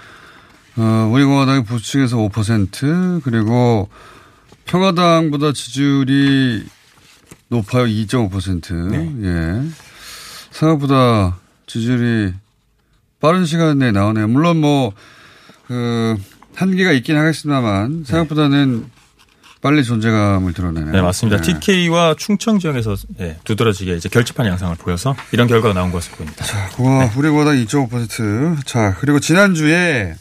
어, 0.76 1.10
우리 1.12 1.24
공화당이 1.24 1.64
보수층에서 1.64 2.16
5% 2.16 3.22
그리고 3.22 3.88
평화당보다 4.64 5.52
지지율이 5.52 6.64
높아요. 7.48 7.84
2.5%. 7.84 9.24
예. 9.24 9.70
생각보다 10.50 11.36
지지율이 11.66 12.32
빠른 13.20 13.44
시간 13.44 13.78
내에 13.78 13.92
나오네요. 13.92 14.28
물론 14.28 14.60
뭐, 14.60 14.92
그, 15.66 16.16
한계가 16.54 16.92
있긴 16.92 17.16
하겠습니다만 17.16 18.04
생각보다는 18.04 18.86
빨리 19.62 19.84
존재감을 19.84 20.52
드러내네요. 20.52 20.92
네, 20.92 21.00
맞습니다. 21.00 21.40
네. 21.40 21.60
TK와 21.60 22.16
충청 22.18 22.58
지역에서 22.58 22.96
예, 23.20 23.38
두드러지게 23.44 23.94
이제 23.94 24.08
결집한 24.08 24.44
양상을 24.46 24.74
보여서 24.76 25.14
이런 25.30 25.46
결과가 25.46 25.72
나온 25.72 25.92
것으로 25.92 26.16
보입니다. 26.16 26.44
와, 26.78 27.10
우리 27.16 27.30
공화당 27.30 27.54
2.5%. 27.54 28.66
자, 28.66 28.96
그리고 28.98 29.20
지난주에 29.20 30.16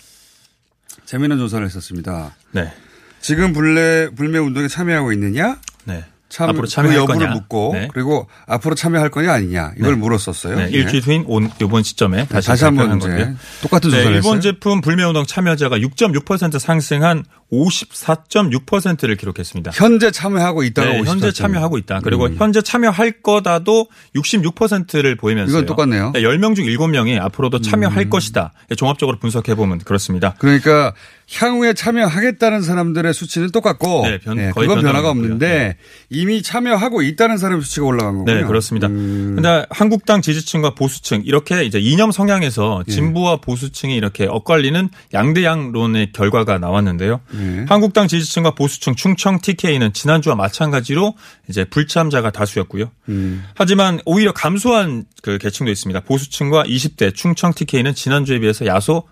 재미있는 1.06 1.40
조사를 1.40 1.66
했었습니다. 1.66 2.36
네. 2.52 2.72
지금 3.20 3.52
불매, 3.52 4.10
불매 4.16 4.38
운동에 4.38 4.68
참여하고 4.68 5.12
있느냐? 5.14 5.58
네. 5.86 6.06
참, 6.32 6.50
앞으로 6.50 6.66
참여할 6.66 6.96
그 6.96 7.02
여부를 7.02 7.20
거냐? 7.28 7.34
묻고 7.34 7.72
네. 7.74 7.88
그리고 7.92 8.28
앞으로 8.48 8.74
참여할 8.74 9.10
거냐 9.12 9.34
아니냐 9.34 9.74
이걸 9.78 9.96
네. 9.96 9.98
물었었어요. 9.98 10.56
네, 10.56 10.70
예. 10.72 10.78
일주일 10.78 11.04
후인 11.04 11.26
온, 11.28 11.50
이번 11.62 11.84
시점에 11.84 12.26
다시, 12.28 12.48
다시 12.48 12.64
한번 12.64 12.98
건데요. 12.98 13.36
똑같은 13.62 13.90
네, 13.90 13.98
조사를 13.98 14.16
일본 14.16 14.38
했어요. 14.38 14.40
제품 14.40 14.80
불매운동 14.80 15.26
참여자가 15.26 15.78
6.6% 15.78 16.58
상승한 16.58 17.26
54.6%를 17.52 19.18
기록했습니다. 19.18 19.72
현재 19.74 20.10
참여하고 20.10 20.64
있다가 20.64 20.90
네, 20.90 21.00
54 21.02 21.12
현재 21.12 21.32
점. 21.32 21.44
참여하고 21.52 21.78
있다. 21.80 22.00
그리고 22.02 22.28
음. 22.28 22.36
현재 22.38 22.62
참여할 22.62 23.22
거다도 23.22 23.88
66%를 24.16 25.18
보이면서 25.18 25.52
이건 25.52 25.66
똑같네요. 25.66 26.14
10명 26.14 26.56
중 26.56 26.66
7명이 26.66 27.20
앞으로도 27.22 27.60
참여할 27.60 28.06
음. 28.06 28.10
것이다. 28.10 28.54
종합적으로 28.78 29.20
분석해 29.20 29.56
보면 29.56 29.80
그렇습니다. 29.80 30.36
그러니까 30.40 30.94
향후에 31.34 31.74
참여하겠다는 31.74 32.62
사람들의 32.62 33.14
수치는 33.14 33.52
똑같고 33.52 34.02
네, 34.06 34.18
변- 34.20 34.38
예, 34.38 34.52
거의 34.52 34.68
그건 34.68 34.84
변화가. 34.84 35.10
없는데 35.12 35.78
이미 36.10 36.42
참여하고 36.42 37.02
있다는 37.02 37.38
사람의 37.38 37.64
수치가 37.64 37.86
올라간 37.86 38.18
거군요. 38.20 38.34
네, 38.40 38.44
그렇습니다. 38.44 38.88
음. 38.88 39.34
근데 39.36 39.66
한국당 39.70 40.22
지지층과 40.22 40.76
보수층 40.76 41.22
이렇게 41.26 41.64
이제 41.64 41.80
이념 41.80 42.12
성향에서 42.12 42.84
예. 42.88 42.92
진보와 42.92 43.38
보수층이 43.38 43.96
이렇게 43.96 44.26
엇갈리는 44.26 44.90
양대양론의 45.14 46.12
결과가 46.14 46.58
나왔는데요. 46.58 47.22
예. 47.36 47.66
한국당 47.70 48.08
지지층과 48.08 48.52
보수층 48.56 48.96
충청 48.96 49.40
TK는 49.40 49.94
지난주와 49.94 50.36
마찬가지로 50.36 51.16
이제 51.50 51.64
불참자가 51.64 52.32
다수였고요. 52.32 52.92
음. 53.10 53.44
하지만 53.56 54.00
오히려 54.06 54.34
감소한 54.34 55.06
그 55.22 55.38
계층도 55.38 55.72
있습니다. 55.72 56.02
보수층과 56.02 56.64
20대 56.64 57.16
충청 57.16 57.54
TK는 57.54 57.96
지난주에 57.96 58.40
비해서 58.40 58.66
야소 58.66 59.04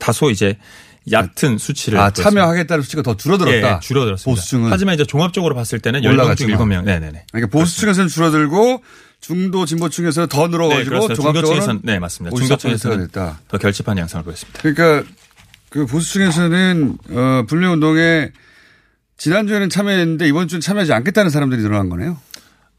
다소 0.00 0.30
이제 0.30 0.58
얕은 1.10 1.58
수치를 1.58 1.98
아. 1.98 2.10
참여하겠다는 2.10 2.82
수치가 2.82 3.02
더 3.02 3.16
줄어들었다. 3.16 3.76
예, 3.76 3.80
줄어들었습니다. 3.80 4.30
보수층은 4.30 4.70
하지만 4.72 4.94
이제 4.94 5.04
종합적으로 5.04 5.54
봤을 5.54 5.78
때는 5.78 6.00
10명 6.00 6.02
중 6.04 6.12
올라갔지만. 6.12 6.58
7명. 6.58 6.84
네 6.84 6.98
네 6.98 7.10
네. 7.12 7.26
그러니까 7.32 7.50
보수층에서는 7.58 8.08
줄어들고 8.08 8.82
중도 9.20 9.64
진보층에서는 9.66 10.28
더 10.28 10.42
네, 10.46 10.48
늘어가지고 10.52 10.84
그렇습니다. 10.88 11.14
종합적으로 11.14 11.46
중도층에서는 11.48 11.80
네 11.84 11.98
맞습니다. 11.98 12.34
54%가 12.36 12.46
중도층에서는 12.46 13.06
됐다. 13.06 13.40
더 13.48 13.58
결집한 13.58 13.98
양상을 13.98 14.24
보였습니다. 14.24 14.60
그러니까 14.62 15.08
그 15.70 15.86
보수층에서는 15.86 16.98
어, 17.10 17.44
불매 17.48 17.66
운동에 17.66 18.30
지난 19.16 19.46
주에는 19.46 19.70
참여했는데 19.70 20.26
이번 20.28 20.48
주는 20.48 20.60
참여하지 20.60 20.92
않겠다는 20.92 21.30
사람들이 21.30 21.62
늘어난 21.62 21.88
거네요. 21.88 22.18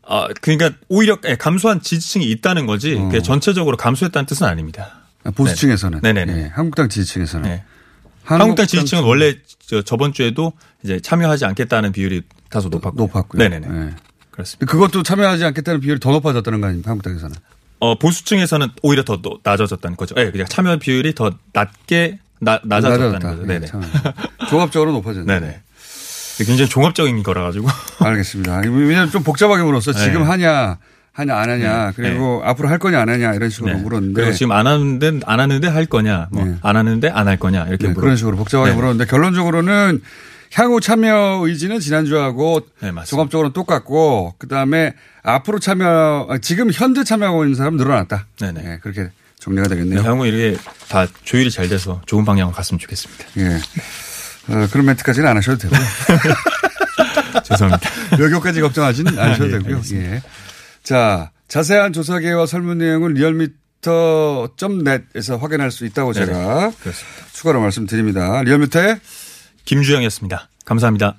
아 0.08 0.28
그러니까 0.42 0.72
오히려 0.88 1.18
예, 1.28 1.36
감소한 1.36 1.82
지지층이 1.82 2.26
있다는 2.32 2.66
거지 2.68 2.96
그게 2.96 3.22
전체적으로 3.22 3.76
감소했다는 3.78 4.26
뜻은 4.28 4.46
아닙니다. 4.46 5.00
아, 5.24 5.32
보수층에서는. 5.32 6.00
네네네. 6.04 6.38
예, 6.38 6.52
한국당 6.54 6.90
지지층에서는. 6.90 7.50
네. 7.50 7.64
한국당 8.26 8.68
지지층은 8.68 9.04
원래 9.04 9.36
저 9.68 9.82
저번 9.82 10.14
주에도 10.14 10.54
이제 10.84 11.00
참여하지 11.00 11.46
않겠다는 11.46 11.92
비율이 11.92 12.22
다소 12.50 12.70
높았고. 12.70 12.96
높았고요. 12.98 13.42
네네네. 13.42 13.68
네. 13.68 13.94
그렇습니다. 14.32 14.72
그것도 14.72 15.04
참여하지 15.04 15.46
않겠다는 15.46 15.80
비율이 15.82 16.00
더 16.00 16.12
높아졌다는 16.12 16.62
거 16.62 16.68
아닙니까? 16.68 16.92
한국당에서는. 16.92 17.36
어, 17.80 17.98
보수층에서는 18.00 18.68
오히려 18.84 19.04
더 19.04 19.22
노- 19.22 19.40
낮아졌다는 19.44 19.98
거죠. 19.98 20.16
네, 20.16 20.32
그냥 20.32 20.48
참여 20.48 20.78
비율이 20.78 21.14
더 21.16 21.32
낮게 21.54 22.20
나, 22.40 22.60
낮아졌다는 22.64 23.12
낮아졌다. 23.14 23.30
거죠. 23.30 23.44
예, 23.44 23.48
네네. 23.48 23.66
참. 23.68 23.82
종합적으로 24.50 24.92
높아졌네. 24.94 25.26
네네. 25.40 25.62
굉장히 26.38 26.70
종합적인 26.70 27.24
거라 27.24 27.44
가지고. 27.44 27.68
알겠습니다. 28.00 28.58
왜냐하면 28.60 29.10
좀 29.10 29.24
복잡하게 29.24 29.64
물었어. 29.64 29.94
지금 29.94 30.22
네. 30.24 30.28
하냐, 30.28 30.78
하냐, 31.16 31.36
안 31.36 31.50
하냐. 31.50 31.86
네. 31.88 31.92
그리고 31.96 32.42
앞으로 32.44 32.68
할 32.70 32.78
거냐, 32.78 33.00
안 33.02 33.10
하냐. 33.10 33.34
이런 33.34 33.50
식으로 33.50 33.74
네. 33.74 33.80
물었는데. 33.82 34.14
그리고 34.22 34.34
지금 34.36 34.52
안 34.52 34.68
하는데 34.68 35.20
안 35.26 35.40
하는데 35.40 35.68
할 35.68 35.86
거냐, 35.86 36.28
뭐 36.32 36.44
네. 36.46 36.56
안 36.62 36.76
하는데 36.76 37.10
안 37.10 37.28
할 37.28 37.38
거냐 37.38 37.66
이렇게 37.68 37.88
네, 37.88 37.94
물어. 37.94 38.02
그런 38.02 38.16
식으로 38.18 38.36
복잡하게 38.38 38.72
네. 38.72 38.76
물었는데 38.76 39.06
결론적으로는 39.06 40.02
향후 40.54 40.80
참여 40.82 41.42
의지는 41.44 41.80
지난주하고 41.80 42.62
네. 42.82 42.92
종합적으로 43.06 43.52
똑같고 43.54 44.36
그다음에 44.38 44.94
앞으로 45.24 45.60
참여 45.60 46.28
아, 46.30 46.38
지금 46.38 46.70
현재 46.72 47.04
참여하고 47.04 47.44
있는 47.46 47.56
사람 47.56 47.74
은 47.74 47.78
늘어났다. 47.78 48.28
네네. 48.40 48.62
네, 48.62 48.80
그렇게 48.82 49.10
정리가 49.40 49.68
되겠네요. 49.70 50.02
향후 50.02 50.28
이게 50.28 50.58
다 50.90 51.08
조율이 51.24 51.50
잘 51.50 51.68
돼서 51.70 52.02
좋은 52.06 52.26
방향으로 52.26 52.54
갔으면 52.56 52.78
좋겠습니다. 52.80 53.26
예. 53.38 53.56
어, 54.54 54.68
그런 54.72 54.86
멘트까지는 54.86 55.28
안 55.30 55.38
하셔도 55.38 55.58
되고요. 55.60 55.80
죄송합니다. 57.44 57.90
여기까지 58.20 58.62
걱정하지는 58.62 59.18
않으셔도 59.18 59.48
예, 59.48 59.52
되고요. 59.58 59.76
알겠습니다. 59.78 60.12
예. 60.16 60.22
자, 60.86 61.32
자세한 61.48 61.94
조사 61.94 62.20
계획과 62.20 62.46
설문 62.46 62.78
내용은 62.78 63.16
리얼미터.net에서 63.16 65.38
확인할 65.38 65.72
수 65.72 65.84
있다고. 65.86 66.14
제가 66.14 66.72
그렇습니다. 66.80 67.26
추가로 67.34 67.60
말씀드립니다. 67.60 68.44
리얼미터의 68.44 69.00
김주영이었습니다. 69.66 70.48
감사합니다. 70.64 71.18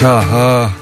자, 0.00 0.22
아, 0.24 0.74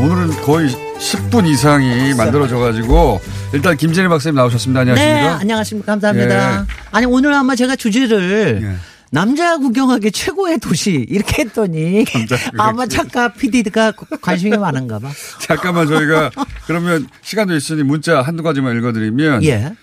오늘은 0.00 0.40
거의 0.40 0.70
10분 0.70 1.46
이상이 1.46 2.14
만들어져가지고 2.14 3.20
일단 3.52 3.76
김진일 3.76 4.08
박사님 4.08 4.36
나오셨습니다. 4.36 4.84
네, 4.84 4.90
안녕하십니까? 4.92 5.38
안녕하십니까. 5.38 5.92
감사합니다. 5.92 6.62
예. 6.62 6.66
아니, 6.90 7.04
오늘 7.04 7.34
아마 7.34 7.54
제가 7.56 7.76
주제를 7.76 8.60
예. 8.62 8.76
남자 9.10 9.58
구경하기 9.58 10.10
최고의 10.12 10.60
도시 10.60 11.04
이렇게 11.10 11.42
했더니 11.42 12.06
아마 12.56 12.86
작가 12.86 13.34
PD가 13.34 13.92
관심이 14.22 14.56
많은가 14.56 14.98
봐. 14.98 15.10
잠깐만 15.40 15.86
저희가 15.86 16.30
그러면 16.66 17.06
시간도 17.20 17.54
있으니 17.54 17.82
문자 17.82 18.22
한두 18.22 18.42
가지만 18.42 18.78
읽어드리면 18.78 19.44
예. 19.44 19.76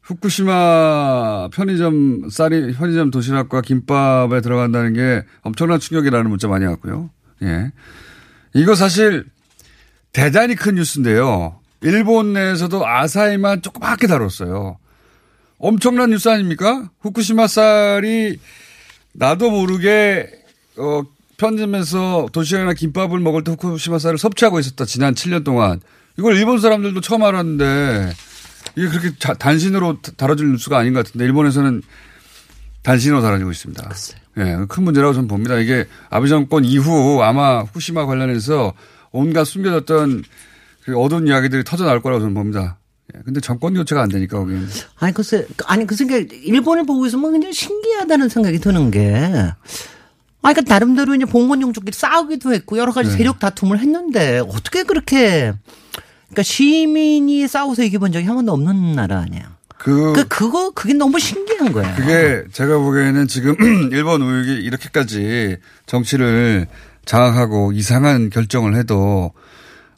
후쿠시마 0.00 1.50
편의점 1.52 2.30
쌀이 2.30 2.72
편의점 2.72 3.10
도시락과 3.10 3.60
김밥에 3.60 4.40
들어간다는 4.40 4.94
게 4.94 5.24
엄청난 5.42 5.78
충격이라는 5.78 6.30
문자 6.30 6.48
많이 6.48 6.64
왔고요. 6.64 7.10
예. 7.42 7.70
이거 8.54 8.74
사실 8.74 9.24
대단히 10.12 10.54
큰 10.54 10.76
뉴스인데요. 10.76 11.58
일본 11.82 12.32
내에서도 12.32 12.86
아사히만 12.86 13.62
조그맣게 13.62 14.06
다뤘어요. 14.06 14.78
엄청난 15.58 16.10
뉴스 16.10 16.28
아닙니까? 16.28 16.90
후쿠시마 17.00 17.46
쌀이 17.46 18.38
나도 19.12 19.50
모르게 19.50 20.30
어 20.76 21.02
편의점에서 21.36 22.28
도시락이나 22.32 22.74
김밥을 22.74 23.18
먹을 23.20 23.42
때 23.44 23.52
후쿠시마 23.52 23.98
쌀을 23.98 24.18
섭취하고 24.18 24.60
있었다. 24.60 24.84
지난 24.84 25.14
7년 25.14 25.44
동안. 25.44 25.80
이걸 26.16 26.36
일본 26.36 26.60
사람들도 26.60 27.00
처음 27.00 27.24
알았는데 27.24 28.12
이게 28.76 28.88
그렇게 28.88 29.10
자- 29.18 29.34
단신으로 29.34 30.00
다- 30.00 30.12
다뤄질 30.16 30.50
뉴스가 30.52 30.78
아닌 30.78 30.92
것 30.94 31.04
같은데 31.04 31.24
일본에서는 31.24 31.82
단신으로 32.82 33.20
다뤄지고 33.20 33.50
있습니다. 33.50 33.88
예, 34.38 34.58
큰 34.68 34.82
문제라고 34.82 35.14
저는 35.14 35.28
봅니다. 35.28 35.56
이게 35.58 35.86
아베 36.10 36.28
정권 36.28 36.64
이후 36.64 37.22
아마 37.22 37.60
후쿠시마 37.60 38.06
관련해서 38.06 38.72
온갖 39.12 39.44
숨겨졌던 39.44 40.24
그 40.82 40.98
어두운 40.98 41.26
이야기들이 41.28 41.64
터져 41.64 41.84
나올 41.84 42.02
거라고 42.02 42.20
저는 42.20 42.34
봅니다. 42.34 42.78
예, 43.14 43.20
근데 43.24 43.40
정권 43.40 43.74
교체가 43.74 44.02
안 44.02 44.08
되니까 44.08 44.38
거기는. 44.38 44.66
아니, 44.96 45.12
글쎄, 45.12 45.46
아니, 45.66 45.86
그 45.86 45.94
생각, 45.94 46.16
일본을 46.32 46.84
보고 46.84 47.06
있으면 47.06 47.32
굉장히 47.32 47.52
신기하다는 47.52 48.28
생각이 48.28 48.58
드는 48.58 48.90
게. 48.90 49.14
아, 50.44 50.52
그러니까 50.52 50.74
나름대로 50.74 51.14
이제 51.14 51.24
봉건용족끼리 51.24 51.96
싸우기도 51.96 52.52
했고 52.52 52.76
여러 52.76 52.92
가지 52.92 53.10
네. 53.10 53.16
세력 53.16 53.38
다툼을 53.38 53.78
했는데 53.78 54.40
어떻게 54.40 54.82
그렇게 54.82 55.54
그러니까 56.24 56.42
시민이 56.42 57.48
싸워서 57.48 57.82
이겨본 57.82 58.12
적이 58.12 58.26
한 58.26 58.36
번도 58.36 58.52
없는 58.52 58.94
나라 58.94 59.20
아니야. 59.20 59.53
그, 59.84 60.14
그 60.14 60.26
그거 60.28 60.70
그게 60.70 60.94
너무 60.94 61.18
신기한 61.18 61.70
거야. 61.72 61.94
그게 61.94 62.42
제가 62.52 62.78
보기에는 62.78 63.28
지금 63.28 63.54
일본 63.92 64.22
우익이 64.22 64.62
이렇게까지 64.64 65.58
정치를 65.84 66.66
장악하고 67.04 67.72
이상한 67.72 68.30
결정을 68.30 68.76
해도 68.76 69.32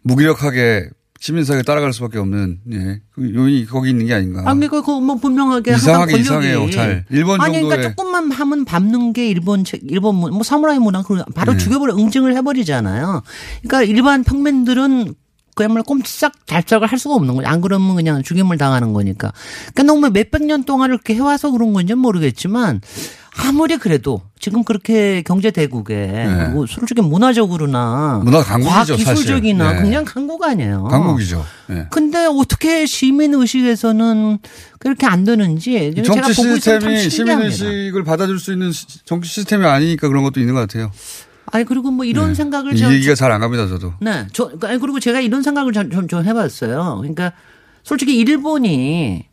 무기력하게 0.03 0.89
시민사회에 1.21 1.63
따라갈 1.63 1.93
수밖에 1.93 2.19
없는 2.19 2.59
예, 2.73 3.01
그 3.15 3.33
요인이 3.35 3.67
거기 3.67 3.91
있는 3.91 4.07
게 4.07 4.15
아닌가. 4.15 4.43
아니 4.45 4.67
그거 4.69 5.01
뭐 5.01 5.15
분명하게 5.17 5.75
이상하게 5.75 6.19
이상해요, 6.19 6.69
잘. 6.71 7.05
일본 7.11 7.41
아니 7.41 7.61
그러니까 7.61 7.77
정도의- 7.77 7.97
조금만 7.97 8.31
하면 8.33 8.65
밟는 8.65 9.13
게 9.13 9.29
일본 9.29 9.65
책- 9.65 9.81
일본 9.89 10.17
문- 10.17 10.33
뭐 10.35 10.43
사무라이 10.43 10.79
문화 10.81 11.03
그 11.03 11.23
바로 11.35 11.53
네. 11.53 11.59
죽여버려 11.59 11.97
응징을 11.97 12.37
해버리잖아요. 12.37 13.23
그러니까 13.63 13.83
일반 13.85 14.25
평민들은 14.25 15.15
그야말로 15.57 15.83
꼼짝 15.85 16.35
달짝을 16.47 16.87
할 16.87 16.99
수가 16.99 17.15
없는 17.15 17.35
거죠. 17.35 17.49
안 17.49 17.63
그러면 17.63 17.97
그냥 17.97 18.23
죽임을 18.23 18.59
당하는 18.59 18.93
거니까. 18.93 19.33
그러니까 19.75 19.83
너무 19.85 20.11
몇백 20.11 20.45
년 20.45 20.65
동안 20.65 20.91
이렇게 20.91 21.15
해와서 21.15 21.51
그런 21.51 21.73
건지는 21.73 21.99
모르겠지만 21.99 22.83
아무리 23.39 23.79
그래도 23.79 24.21
지금 24.39 24.65
그렇게 24.65 25.23
경제 25.23 25.51
대국에 25.51 26.27
그리고 26.45 26.67
솔직히 26.67 27.01
문화적으로나 27.01 28.21
네. 28.23 28.25
문화 28.31 28.43
강국이죠. 28.43 28.97
기술적이나 28.97 29.73
네. 29.73 29.81
그냥 29.83 30.05
강국 30.05 30.43
아니에요. 30.45 30.85
강국이죠. 30.85 31.45
예. 31.71 31.87
근데 31.91 32.27
어떻게 32.27 32.85
시민 32.85 33.33
의식에서는 33.35 34.39
그렇게 34.79 35.07
안 35.07 35.25
되는지 35.25 35.95
정치 36.05 36.35
시스템이 36.35 37.09
시민. 37.09 37.41
의식을 37.41 38.05
받아줄 38.05 38.39
수 38.39 38.53
있는 38.53 38.73
시- 38.73 38.87
정치 39.07 39.29
시스템이 39.31 39.65
아니니까 39.65 40.09
그런 40.09 40.23
것도 40.23 40.39
있는 40.39 40.53
것 40.55 40.61
같아요. 40.61 40.91
아니 41.53 41.65
그리고 41.65 41.91
뭐 41.91 42.05
이런 42.05 42.29
네. 42.29 42.35
생각을 42.35 42.77
이 42.77 42.83
얘기가 42.83 43.15
잘 43.15 43.31
안 43.33 43.41
갑니다, 43.41 43.67
저도. 43.67 43.95
네, 44.01 44.27
저 44.33 44.51
아니 44.63 44.79
그리고 44.79 44.99
제가 45.01 45.21
이런 45.21 45.43
생각을 45.43 45.73
좀, 45.73 45.91
좀, 45.91 46.09
좀 46.09 46.25
해봤어요. 46.25 46.97
그러니까 46.99 47.33
솔직히 47.85 48.17
일본이 48.19 49.25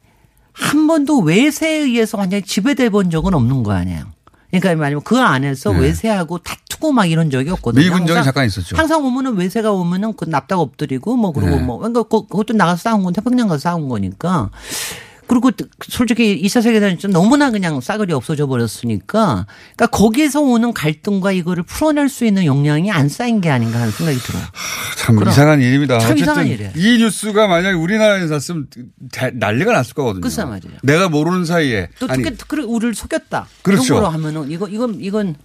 한 0.52 0.86
번도 0.88 1.20
외세에 1.22 1.78
의해서 1.80 2.18
완전히 2.18 2.44
지배돼 2.44 2.90
본 2.90 3.10
적은 3.10 3.34
없는 3.34 3.64
거 3.64 3.72
아니에요. 3.72 4.06
그러니까 4.52 4.76
말하면 4.76 5.02
그 5.04 5.18
안에서 5.20 5.74
네. 5.74 5.80
외세하고 5.80 6.38
다투고 6.38 6.92
막 6.92 7.06
이런 7.08 7.32
적이 7.32 7.50
없거든요. 7.50 7.84
미군정이 7.84 8.24
잠깐 8.24 8.46
있었죠. 8.46 8.78
항상 8.78 9.04
오면은 9.04 9.36
외세가 9.36 9.72
오면은 9.72 10.14
그 10.14 10.26
납작 10.26 10.60
엎드리고 10.60 11.16
뭐 11.18 11.32
그리고 11.34 11.56
네. 11.56 11.62
뭐 11.64 11.80
그러니까 11.80 12.04
그- 12.04 12.28
그것도 12.28 12.54
나가서 12.54 12.78
싸운 12.84 13.04
건 13.04 13.14
태평양 13.14 13.48
가서 13.48 13.58
싸운 13.60 13.90
거니까. 13.90 14.52
그리고 15.34 15.52
솔직히 15.90 16.40
2차 16.44 16.62
세계대전 16.62 17.10
너무나 17.12 17.50
그냥 17.50 17.82
싸그리 17.82 18.14
없어져 18.14 18.46
버렸으니까 18.46 19.48
그러니까 19.76 19.88
거기에서 19.88 20.42
오는 20.42 20.74
갈등과 20.74 21.32
이거를 21.32 21.64
풀어낼 21.64 22.08
수 22.08 22.24
있는 22.26 22.46
역량이 22.46 22.92
안 22.92 23.10
쌓인 23.10 23.42
게 23.42 23.50
아닌가 23.50 23.80
하는 23.80 23.92
생각이 23.92 24.20
들어요. 24.20 24.44
참 24.98 25.16
그럼. 25.16 25.32
이상한 25.32 25.60
일입니다. 25.62 25.98
참 25.98 26.18
이상한 26.18 26.46
일이에요. 26.48 26.72
이 26.76 26.98
뉴스가 27.00 27.48
만약에 27.48 27.76
우리나라에서 27.76 28.34
났으면 28.36 28.68
대- 29.12 29.32
난리가 29.34 29.72
났을 29.74 29.96
거거든요. 29.96 30.22
글쎄 30.22 30.44
말이에요. 30.46 30.78
내가 30.84 31.10
모르는 31.10 31.46
사이에 31.46 31.90
또 32.00 32.08
특히 32.08 32.62
우리를 32.62 32.94
속였다. 32.94 33.48
그렇죠. 33.64 33.84
이런 33.86 33.98
거로 34.02 34.10
하면은 34.12 34.52
이거 34.52 34.68
이건 34.68 35.00
이건 35.02 35.36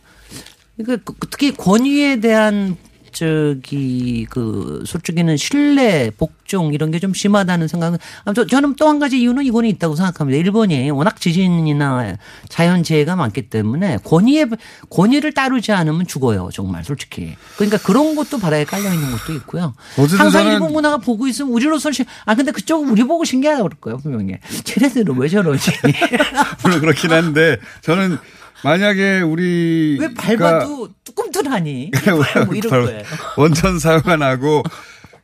특히 1.31 1.53
권위에 1.55 2.21
대한 2.21 2.77
저기 3.13 4.27
그 4.31 4.83
솔직히는 4.87 5.37
신뢰 5.37 6.11
복종 6.17 6.73
이런 6.75 6.91
게 6.91 6.99
좀 6.99 7.15
심하다는 7.15 7.69
생각은 7.69 7.99
아무튼 8.25 8.49
저는 8.49 8.75
또 8.75 8.89
한 8.89 8.99
가지 8.99 9.21
이유는 9.21 9.45
이거는 9.45 9.69
있다고 9.71 9.95
생각합니다. 9.95 10.37
일본이 10.39 10.91
워낙 10.91 11.21
지진이나 11.21 12.17
자연 12.49 12.83
재해가 12.83 13.15
많기 13.17 13.43
때문에 13.51 13.99
권위에 14.05 14.47
권위를 14.91 15.33
따르지 15.33 15.71
않으면 15.73 16.07
죽어요 16.07 16.49
정말 16.53 16.83
솔직히. 16.85 17.37
그러니까 17.57 17.79
그런 17.79 18.17
것도 18.17 18.39
바다에 18.39 18.65
깔려 18.65 18.93
있는 18.93 19.11
것도 19.13 19.33
있고요. 19.35 19.75
항상 20.19 20.47
일본 20.49 20.73
문화가 20.73 20.97
보고 20.97 21.27
있으면 21.29 21.53
우리로서 21.53 21.93
신- 21.93 22.07
아 22.25 22.35
근데 22.35 22.51
그쪽은 22.51 22.89
우리 22.91 23.05
보고 23.05 23.25
신기하다고 23.25 23.69
그럴 23.69 23.81
거예요 23.81 23.99
분명히. 23.99 24.39
쟤네들은 24.65 25.17
왜 25.17 25.29
저러지? 25.29 25.71
물론 26.65 26.81
그렇긴 26.81 27.13
한데 27.13 27.59
저는 27.83 28.19
만약에 28.65 29.21
우리 29.21 29.99
왜 30.01 30.13
밟아도 30.15 30.89
뚜껑tur하니 31.05 31.91
뭐 32.47 32.55
이런 32.55 32.85
거예요. 32.85 33.03
원천 33.37 33.79
사고가 33.79 34.17
나고 34.17 34.63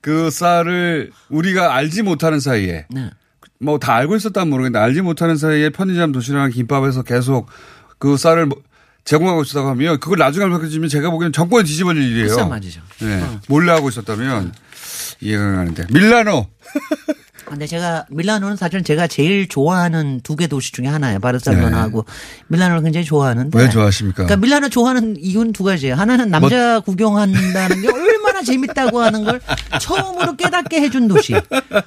그 0.00 0.30
쌀을 0.30 1.10
우리가 1.30 1.74
알지 1.74 2.02
못하는 2.02 2.40
사이에 2.40 2.86
네. 2.90 3.10
뭐다 3.60 3.94
알고 3.94 4.16
있었다면 4.16 4.50
모르겠는데 4.50 4.78
알지 4.78 5.00
못하는 5.02 5.36
사이에 5.36 5.70
편의점 5.70 6.12
도시락 6.12 6.48
김밥에서 6.48 7.02
계속 7.02 7.48
그 7.98 8.16
쌀을 8.16 8.46
뭐 8.46 8.62
제공하고 9.04 9.42
있었다고 9.42 9.68
하면 9.70 10.00
그걸 10.00 10.18
나중에 10.18 10.48
밝혀지면 10.48 10.88
제가 10.88 11.10
보기에는 11.10 11.32
정권이 11.32 11.64
뒤집어질 11.64 12.02
일이에요. 12.02 12.48
말이죠. 12.48 12.80
네. 13.00 13.22
어. 13.22 13.40
몰래 13.48 13.72
하고 13.72 13.88
있었다면 13.88 14.52
이해가 15.20 15.44
가는데 15.44 15.86
밀라노 15.92 16.46
근데 17.44 17.66
제가 17.66 18.06
밀라노는 18.10 18.56
사실은 18.56 18.82
제가 18.84 19.06
제일 19.06 19.48
좋아하는 19.48 20.20
두 20.22 20.34
개 20.36 20.46
도시 20.46 20.72
중에 20.72 20.86
하나예요. 20.86 21.20
바르셀로나하고 21.20 22.04
밀라노를 22.48 22.82
굉장히 22.82 23.04
좋아하는데. 23.06 23.56
왜 23.58 23.68
좋아하십니까? 23.68 24.24
그러니까 24.24 24.36
밀라노 24.36 24.68
좋아하는 24.70 25.16
이유는 25.18 25.52
두 25.52 25.62
가지예요. 25.64 25.94
하나는 25.94 26.30
남자 26.30 26.80
구경한다는 26.80 27.82
게 27.82 27.88
얼마나 27.92 28.42
재밌다고 28.42 29.00
하는 29.00 29.24
걸 29.24 29.40
처음으로 29.80 30.34
깨닫게 30.36 30.80
해준 30.80 31.06
도시. 31.06 31.34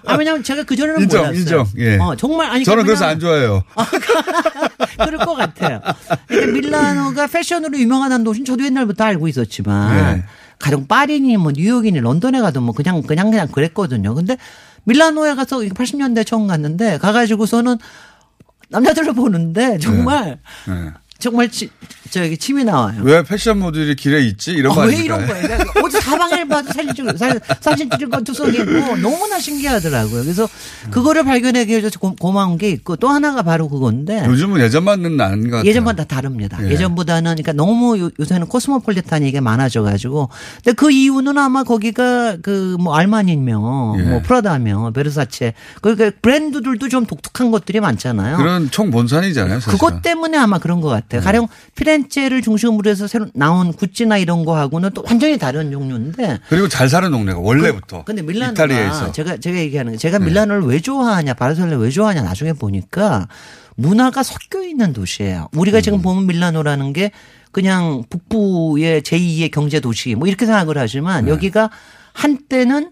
아 0.05 0.15
왜냐면 0.15 0.43
제가 0.43 0.63
그 0.63 0.75
전에는 0.75 1.01
인정 1.01 1.21
몰랐어요. 1.21 1.39
인정 1.41 1.67
예. 1.77 1.97
어, 1.97 2.15
정말 2.15 2.49
아니 2.51 2.63
저는 2.63 2.83
그래서 2.85 3.05
안 3.05 3.19
좋아해요. 3.19 3.63
그럴 5.03 5.17
것 5.25 5.35
같아요. 5.35 5.81
그러니까 6.27 6.51
밀라노가 6.53 7.27
패션으로 7.27 7.77
유명하다는 7.77 8.23
도시는 8.23 8.45
저도 8.45 8.63
옛날부터 8.65 9.03
알고 9.03 9.27
있었지만 9.27 10.17
네. 10.17 10.23
가령 10.59 10.87
파리니 10.87 11.37
뭐 11.37 11.51
뉴욕이니 11.55 11.99
런던에 11.99 12.41
가도 12.41 12.61
뭐 12.61 12.73
그냥 12.73 13.01
그냥 13.03 13.29
그냥 13.29 13.47
그랬거든요. 13.47 14.13
근데 14.15 14.37
밀라노에 14.87 15.35
가서 15.35 15.59
80년대 15.59 16.25
처음 16.25 16.47
갔는데 16.47 16.97
가가지고서는 16.97 17.77
남자들을 18.69 19.13
보는데 19.13 19.77
정말 19.79 20.39
네. 20.65 20.91
정말 21.19 21.49
치, 21.49 21.69
저기 22.11 22.37
침이 22.37 22.63
나와요. 22.63 23.01
왜 23.03 23.23
패션 23.23 23.59
모델이 23.59 23.95
길에 23.95 24.21
있지 24.25 24.51
이런 24.51 24.73
거 24.75 24.81
어, 24.81 24.85
왜 24.85 24.93
아닙니까? 24.95 25.17
이런 25.17 25.27
거예요? 25.27 25.57
어디 25.83 25.99
사방을 25.99 26.47
봐도 26.47 26.71
사진 26.71 26.93
찍고 26.93 27.17
사- 27.17 27.33
사진 27.59 27.89
찍을 27.89 28.09
건 28.09 28.23
투석이고 28.23 28.97
너무나 28.97 29.39
신기하더라고요. 29.39 30.23
그래서 30.23 30.47
그거를 30.91 31.23
발견하게 31.23 31.77
해줘서 31.77 31.99
고, 31.99 32.15
고마운 32.15 32.57
게 32.57 32.69
있고 32.69 32.95
또 32.97 33.09
하나가 33.09 33.41
바로 33.41 33.67
그건데 33.67 34.23
요즘은 34.27 34.61
예전만은 34.61 35.19
아닌 35.19 35.49
것 35.49 35.57
같아요. 35.57 35.69
예전보다 35.69 36.03
다릅니다. 36.03 36.59
예. 36.63 36.71
예. 36.71 36.77
전보다는 36.77 37.31
그러니까 37.31 37.53
너무 37.53 37.97
요- 37.99 38.11
요새는 38.19 38.47
코스모폴리탄 38.47 39.23
이게 39.23 39.41
많아져 39.41 39.81
가지고 39.81 40.29
근데 40.63 40.73
그 40.73 40.91
이유는 40.91 41.37
아마 41.37 41.63
거기가 41.63 42.37
그 42.41 42.67
뭐 42.79 42.95
알마니며 42.95 43.95
예. 43.97 44.01
뭐 44.03 44.21
프라다며 44.21 44.91
베르사체 44.91 45.53
그러니까 45.81 46.11
브랜드들도 46.21 46.89
좀 46.89 47.05
독특한 47.05 47.49
것들이 47.49 47.79
많잖아요. 47.79 48.37
그런 48.37 48.69
총 48.69 48.91
본산이잖아요. 48.91 49.59
사실은. 49.61 49.73
그것 49.79 50.01
때문에 50.03 50.37
아마 50.37 50.59
그런 50.59 50.79
것 50.81 50.89
같아요. 50.89 51.06
가령 51.09 51.47
피렌체를 51.75 52.41
중심으로 52.41 52.89
해서 52.89 53.07
새로 53.07 53.27
나온 53.33 53.71
구찌나 53.73 54.17
이런 54.17 54.43
거 54.45 54.57
하고는 54.57 54.91
또 54.93 55.03
완전히 55.07 55.37
다른 55.37 55.71
종류인데 55.71 56.39
그리고 56.49 56.67
잘 56.67 56.89
사는 56.89 57.09
동네가 57.09 57.39
원래부터. 57.39 58.03
근데 58.03 58.21
밀라노가. 58.21 58.53
제가 59.13 59.37
제가 59.37 59.57
얘기하는 59.57 59.93
게 59.93 59.97
제가 59.97 60.19
밀라노를 60.19 60.63
왜 60.63 60.79
좋아하냐 60.79 61.33
바르셀로나 61.35 61.77
왜 61.77 61.89
좋아하냐 61.89 62.23
나중에 62.23 62.53
보니까 62.53 63.27
문화가 63.75 64.23
섞여 64.23 64.63
있는 64.63 64.91
도시예요. 64.91 65.49
우리가 65.55 65.77
음. 65.77 65.81
지금 65.81 66.01
보면 66.01 66.27
밀라노라는 66.27 66.93
게 66.93 67.11
그냥 67.51 68.03
북부의 68.09 69.01
제2의 69.03 69.51
경제 69.51 69.79
도시 69.79 70.15
뭐 70.15 70.27
이렇게 70.27 70.45
생각을 70.45 70.77
하지만 70.77 71.25
네. 71.25 71.31
여기가 71.31 71.69
한때는 72.13 72.91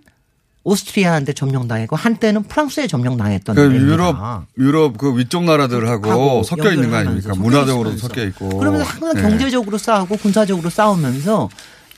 오스트리아한테 0.66 1.32
점령당했고 1.34 1.96
한때는 1.96 2.44
프랑스에 2.44 2.88
점령당했던 2.88 3.56
그. 3.56 3.76
유럽 3.76 4.18
유럽 4.58 4.98
그 4.98 5.16
위쪽 5.18 5.44
나라들하고 5.46 6.10
하고 6.12 6.44
섞여 6.44 6.72
있는 6.74 6.90
거 6.90 6.98
아닙니까? 6.98 7.34
문화적으로도 7.36 7.96
있으면서. 7.96 8.08
섞여 8.08 8.24
있고. 8.26 8.58
그러면서 8.58 8.84
항상 8.84 9.14
네. 9.16 9.22
경제적으로 9.22 9.78
싸우고 9.78 10.18
군사적으로 10.18 10.70
싸우면서 10.72 11.50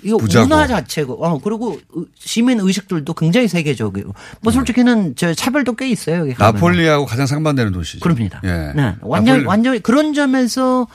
이거 0.03 0.17
부자고. 0.17 0.45
문화 0.47 0.67
자체고 0.67 1.25
어 1.25 1.39
그리고 1.41 1.79
의- 1.95 2.05
시민 2.19 2.59
의식들도 2.59 3.11
굉장히 3.13 3.47
세계적이고 3.47 4.13
뭐 4.41 4.53
솔직히는 4.53 5.15
저 5.15 5.33
차별도 5.33 5.75
꽤 5.75 5.89
있어요. 5.89 6.27
나폴리하고 6.37 7.05
가장 7.05 7.25
상반되는 7.25 7.71
도시죠. 7.71 8.01
그럽니다. 8.03 8.41
예. 8.43 8.73
네. 8.75 8.95
완전 9.01 9.39
나폴리- 9.43 9.47
완전 9.47 9.81
그런 9.81 10.13
점에서 10.13 10.87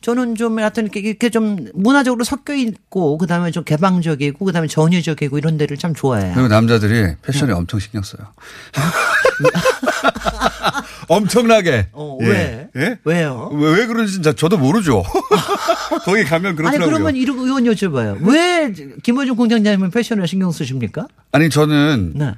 저는 0.00 0.36
좀 0.36 0.58
하여튼 0.58 0.88
이렇게, 0.94 1.28
좀 1.28 1.66
문화적으로 1.74 2.24
섞여 2.24 2.54
있고 2.54 3.18
그다음에 3.18 3.50
좀 3.50 3.64
개방적이고 3.64 4.44
그다음에 4.44 4.68
전위적이고 4.68 5.38
이런 5.38 5.58
데를 5.58 5.76
참 5.76 5.94
좋아해요. 5.94 6.34
그리고 6.34 6.48
남자들이 6.48 7.14
패션에 7.22 7.48
네. 7.48 7.54
엄청 7.54 7.80
신경 7.80 8.02
써요. 8.02 8.28
엄청나게. 11.08 11.88
어, 11.92 12.18
예. 12.22 12.26
왜? 12.26 12.68
예? 12.76 12.98
왜요? 13.04 13.50
왜, 13.52 13.78
왜 13.78 13.86
그런지 13.86 14.20
저- 14.22 14.34
저도 14.34 14.58
모르죠. 14.58 15.02
거기 16.04 16.24
가면 16.24 16.48
아니 16.50 16.56
그렇더라고요. 16.56 16.92
그러면 16.94 17.16
이런 17.16 17.38
의원 17.38 17.64
여쭤봐요. 17.64 18.22
왜 18.26 18.72
김호중 19.02 19.36
공장장님은 19.36 19.90
패션에 19.90 20.26
신경 20.26 20.52
쓰십니까? 20.52 21.06
아니 21.32 21.50
저는 21.50 22.12
네. 22.14 22.34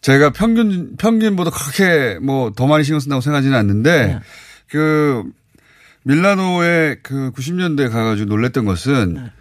제가 0.00 0.30
평균 0.30 0.96
평균보다 0.96 1.50
그렇게 1.50 2.18
뭐 2.20 2.50
더 2.54 2.66
많이 2.66 2.84
신경 2.84 3.00
쓴다고 3.00 3.20
생각하지는 3.20 3.56
않는데 3.56 4.06
네. 4.06 4.18
그 4.68 5.24
밀라노에 6.04 6.98
그 7.02 7.30
90년대 7.32 7.90
가가지고 7.90 8.28
놀랬던 8.28 8.64
것은 8.64 9.14
네. 9.14 9.32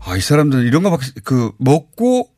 아 0.00 0.16
이 0.16 0.20
사람들 0.20 0.66
이런 0.66 0.82
거밖에 0.82 1.06
그 1.24 1.52
먹고 1.58 2.30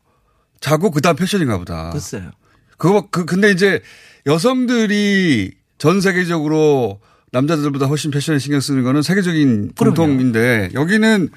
자고 0.60 0.90
그 0.90 1.00
다음 1.00 1.16
패션인가 1.16 1.58
보다. 1.58 1.90
글쎄요. 1.90 2.30
그거 2.78 3.08
그 3.10 3.24
근데 3.24 3.50
이제 3.50 3.80
여성들이 4.26 5.52
전 5.78 6.00
세계적으로 6.00 7.00
남자들보다 7.32 7.86
훨씬 7.86 8.10
패션에 8.10 8.38
신경 8.38 8.60
쓰는 8.60 8.82
거는 8.82 9.02
세계적인 9.02 9.72
그럼요. 9.76 9.94
공통인데 9.94 10.70
여기는 10.74 11.28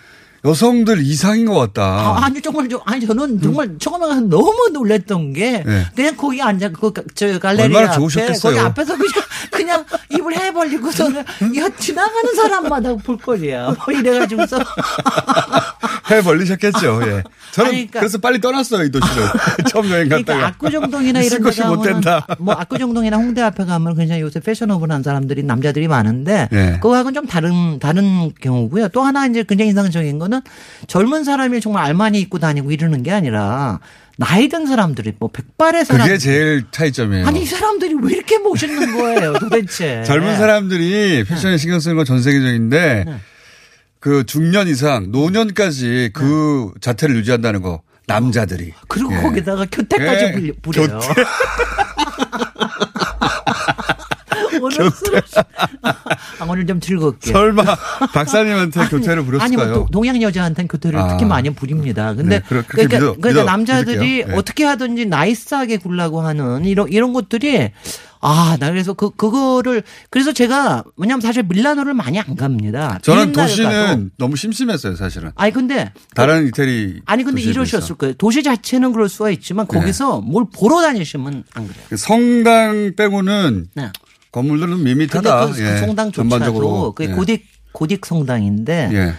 여성들 0.45 1.01
이상인 1.05 1.45
것 1.45 1.53
같다. 1.55 1.83
아, 1.83 2.25
아니 2.25 2.41
정말 2.41 2.67
좀 2.67 2.81
아니 2.85 3.05
저는 3.05 3.41
정말 3.41 3.77
처음에 3.79 4.07
가서 4.07 4.21
너무 4.21 4.69
놀랬던 4.73 5.33
게 5.33 5.63
네. 5.65 5.85
그냥 5.95 6.17
거기 6.17 6.41
앉아 6.41 6.69
그저 6.69 7.39
갈레리 7.39 7.63
얼마나 7.63 7.87
앞에 7.87 7.95
좋으셨겠어요. 7.95 8.53
거기 8.53 8.65
앞에서 8.65 8.97
그냥 8.97 9.13
그냥 9.51 9.85
입을 10.09 10.37
해 10.37 10.51
벌리고서는 10.51 11.21
야 11.57 11.69
지나가는 11.79 12.35
사람마다 12.35 12.95
볼 12.95 13.17
거리야 13.17 13.67
뭐 13.85 13.93
이래가지고서 13.93 14.59
해 16.11 16.21
벌리셨겠죠. 16.21 17.01
예. 17.03 17.23
저는 17.51 17.71
그러니까- 17.71 17.99
그래서 17.99 18.17
빨리 18.17 18.41
떠났어요 18.41 18.83
이 18.83 18.91
도시를 18.91 19.23
처음 19.69 19.89
여행 19.89 20.09
갔다가. 20.09 20.23
그러니까 20.23 20.47
압구정동이나 20.47 21.21
이런 21.21 21.37
데 21.39 21.43
곳이 21.43 21.61
못 21.63 21.81
된다. 21.81 22.25
뭐 22.39 22.53
압구정동이나 22.55 23.17
홍대 23.17 23.41
앞에 23.41 23.65
가면 23.65 23.95
굉장히 23.95 24.21
요새 24.21 24.39
패셔너블한 24.39 25.03
사람들이 25.03 25.43
남자들이 25.43 25.87
많은데 25.87 26.49
네. 26.51 26.73
그거하고는 26.81 27.13
좀 27.13 27.25
다른 27.27 27.79
다른 27.79 28.31
경우고요. 28.41 28.89
또 28.89 29.01
하나 29.03 29.25
이제 29.27 29.43
굉장히 29.47 29.69
인상적인 29.69 30.19
거는 30.19 30.41
젊은 30.87 31.23
사람이 31.23 31.61
정말 31.61 31.85
알마니 31.85 32.19
입고 32.21 32.39
다니고 32.39 32.71
이러는 32.71 33.03
게 33.03 33.11
아니라 33.11 33.79
나이 34.17 34.47
든 34.47 34.67
사람들이 34.67 35.13
뭐 35.17 35.29
백발의 35.31 35.85
사람 35.85 36.05
그게 36.07 36.17
제일 36.19 36.65
차이점이에요. 36.71 37.25
아니 37.25 37.41
이 37.43 37.45
사람들이 37.45 37.95
왜 38.01 38.13
이렇게 38.13 38.37
멋있는 38.37 38.95
거예요 38.97 39.33
도대체 39.33 40.03
젊은 40.03 40.37
사람들이 40.37 41.23
패션에 41.23 41.57
신경 41.57 41.79
쓰는 41.79 41.95
건 41.95 42.05
전 42.05 42.21
세계적인데 42.21 43.03
네. 43.07 43.15
그 44.03 44.25
중년 44.25 44.67
이상 44.67 45.11
노년까지 45.13 46.09
그 46.11 46.73
자태를 46.81 47.15
유지한다는 47.15 47.61
거 47.61 47.83
남자들이. 48.05 48.73
그리고 48.89 49.13
예. 49.15 49.21
거기다가 49.21 49.65
교태까지 49.71 50.25
예. 50.25 50.51
부려요. 50.61 50.99
오늘 54.61 54.91
술- 54.91 55.21
아, 55.83 56.45
오늘 56.47 56.67
좀 56.67 56.81
즐겁게. 56.81 57.31
설마 57.31 57.63
박사님한테 58.13 58.87
교태를 58.89 59.23
부렸을까요? 59.23 59.41
아니, 59.45 59.55
뭐 59.55 59.65
도- 59.85 59.87
동양 59.91 60.21
여자한테는 60.21 60.67
교태를 60.67 60.99
아. 60.99 61.07
특히 61.07 61.23
많이 61.25 61.49
부립니다. 61.51 62.13
근데 62.13 62.39
네, 62.39 62.45
그렇게 62.47 62.67
그러니까, 62.67 62.97
믿어- 62.97 63.21
그러니까 63.21 63.41
믿어- 63.43 63.45
남자들이 63.45 63.99
믿을게요. 63.99 64.27
네. 64.27 64.33
어떻게 64.35 64.63
하든지 64.65 65.05
나이스하게 65.05 65.77
굴라고 65.77 66.21
하는 66.21 66.65
이런 66.65 66.89
이런 66.89 67.13
것들이 67.13 67.71
아, 68.25 68.55
나 68.57 68.69
그래서 68.71 68.93
그 68.93 69.09
그거를 69.09 69.83
그래서 70.09 70.31
제가 70.31 70.83
왜냐면 70.95 71.19
사실 71.21 71.43
밀라노를 71.43 71.93
많이 71.93 72.19
안 72.19 72.35
갑니다. 72.37 72.97
저는 73.01 73.33
도시는 73.33 73.69
가도. 73.85 74.05
너무 74.17 74.35
심심했어요, 74.37 74.95
사실은. 74.95 75.31
아니 75.35 75.51
근데 75.51 75.91
다른 76.15 76.47
이태리. 76.47 77.01
아니 77.05 77.23
근데 77.25 77.41
이러셨을 77.41 77.95
거예요. 77.95 78.13
도시 78.13 78.41
자체는 78.41 78.93
그럴 78.93 79.09
수가 79.09 79.29
있지만 79.31 79.67
네. 79.67 79.77
거기서 79.77 80.21
뭘 80.21 80.45
보러 80.55 80.81
다니시면 80.81 81.43
안 81.53 81.67
그래요. 81.67 81.83
비해서. 81.89 82.07
성당 82.07 82.93
빼고는 82.95 83.67
네. 83.75 83.89
건물들은 84.31 84.81
밋밋하다. 84.83 85.47
그, 85.47 85.53
그 85.53 85.61
예, 85.61 85.77
성당조차도 85.77 86.29
전반적으로. 86.29 86.93
그 86.93 87.03
예. 87.03 87.07
고딕 87.09 87.41
고딕 87.73 88.05
성당인데 88.05 88.89
예. 88.93 89.13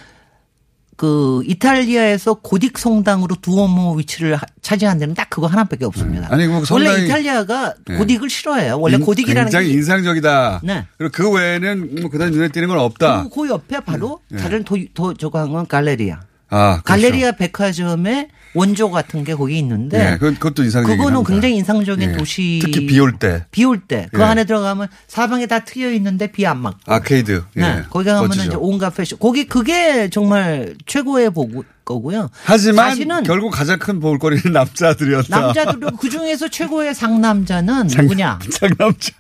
그 0.97 1.43
이탈리아에서 1.47 2.35
고딕 2.41 2.79
성당으로 2.79 3.37
두오모 3.43 3.95
위치를 3.97 4.37
하- 4.37 4.43
차지한 4.63 4.99
데는 4.99 5.15
딱 5.15 5.29
그거 5.31 5.47
하나밖에 5.47 5.85
없습니다. 5.85 6.29
아니, 6.31 6.47
뭐 6.47 6.63
원래 6.71 7.05
이탈리아가 7.05 7.75
네. 7.87 7.99
고딕을 7.99 8.31
싫어해요. 8.31 8.79
원래 8.79 8.97
인- 8.97 9.05
고딕이라는 9.05 9.35
굉장히 9.45 9.69
게 9.69 9.73
인상적이다. 9.75 10.61
네. 10.63 10.87
그리고 10.97 11.13
그 11.13 11.31
외에는 11.31 12.01
뭐 12.01 12.11
그다지 12.11 12.31
눈에 12.33 12.49
띄는 12.49 12.69
건 12.69 12.79
없다. 12.79 13.25
그, 13.25 13.29
그 13.43 13.49
옆에 13.49 13.81
바로 13.81 14.21
네. 14.29 14.39
다른 14.39 14.63
더, 14.65 14.77
더 14.95 15.15
저거 15.15 15.41
한 15.41 15.51
건 15.53 15.67
갈레리아. 15.67 16.21
아, 16.51 16.81
그렇죠. 16.83 16.83
갈레리아 16.85 17.33
백화점에 17.33 18.29
원조 18.57 18.89
같은 18.91 19.25
게 19.25 19.35
거기 19.35 19.59
있는데 19.59 20.13
예, 20.13 20.17
그, 20.17 20.33
그것도 20.35 20.63
인상적이긴 20.63 20.97
그거는 20.99 21.17
합니다. 21.17 21.33
굉장히 21.33 21.57
인상적인 21.57 22.11
예. 22.11 22.17
도시 22.17 22.61
특히 22.63 22.87
비 22.87 23.01
올 23.01 23.19
때. 23.19 23.45
비 23.51 23.65
올 23.65 23.81
때 23.89 24.07
그 24.13 24.21
예. 24.21 24.25
안에 24.25 24.45
들어가면 24.45 24.87
사방에 25.09 25.47
다 25.47 25.61
트여 25.65 25.93
있는데 25.95 26.31
비 26.31 26.47
안 26.47 26.59
맞고 26.59 26.79
아케이드. 26.87 27.43
예. 27.57 27.61
네, 27.61 27.83
거기 27.91 28.05
가면은 28.05 28.29
멋지죠. 28.29 28.47
이제 28.47 28.57
온갖 28.61 28.91
패션 28.95 29.19
거기 29.19 29.47
그게 29.47 30.09
정말 30.11 30.75
최고의 30.87 31.31
보고 31.31 31.65
거고요. 31.85 32.31
하지만 32.45 32.91
사실은 32.91 33.23
결국 33.25 33.51
가장 33.51 33.79
큰 33.81 33.99
볼거리는 34.01 34.45
남자들이었다. 34.53 35.39
남자들도 35.39 35.97
그 35.97 36.09
중에서 36.09 36.49
최고의 36.49 36.95
상남자는 36.95 37.89
누구냐? 37.89 38.39
상남자. 38.53 39.11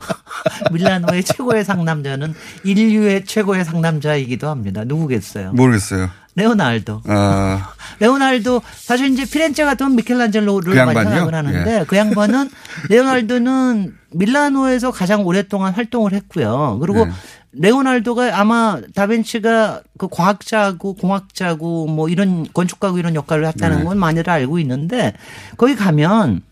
밀라노의 0.72 1.22
최고의 1.24 1.64
상남자는 1.64 2.34
인류의 2.64 3.24
최고의 3.26 3.64
상남자이기도 3.64 4.48
합니다. 4.48 4.84
누구겠어요? 4.84 5.52
모르겠어요. 5.52 6.10
레오나르도. 6.36 7.02
아, 7.06 7.72
레오나르도 8.00 8.62
사실 8.76 9.06
이제 9.12 9.24
피렌체 9.24 9.64
같으면 9.64 9.96
미켈란젤로를 9.96 10.74
그 10.74 10.78
많이? 10.80 11.00
생각을 11.00 11.34
하는데 11.34 11.80
예. 11.80 11.84
그 11.86 11.96
양반은 11.96 12.50
레오나르도는 12.88 13.94
밀라노에서 14.12 14.90
가장 14.90 15.26
오랫동안 15.26 15.74
활동을 15.74 16.12
했고요. 16.12 16.78
그리고 16.80 17.06
네. 17.06 17.12
레오나르도가 17.52 18.38
아마 18.38 18.80
다빈치가 18.94 19.82
그 19.98 20.08
과학자고 20.08 20.94
공학자고 20.94 21.88
뭐 21.88 22.08
이런 22.08 22.46
건축가고 22.52 22.98
이런 22.98 23.14
역할을 23.14 23.46
했다는 23.48 23.78
네. 23.78 23.84
건 23.84 23.98
많이들 23.98 24.30
알고 24.30 24.58
있는데 24.60 25.14
거기 25.56 25.74
가면 25.74 26.42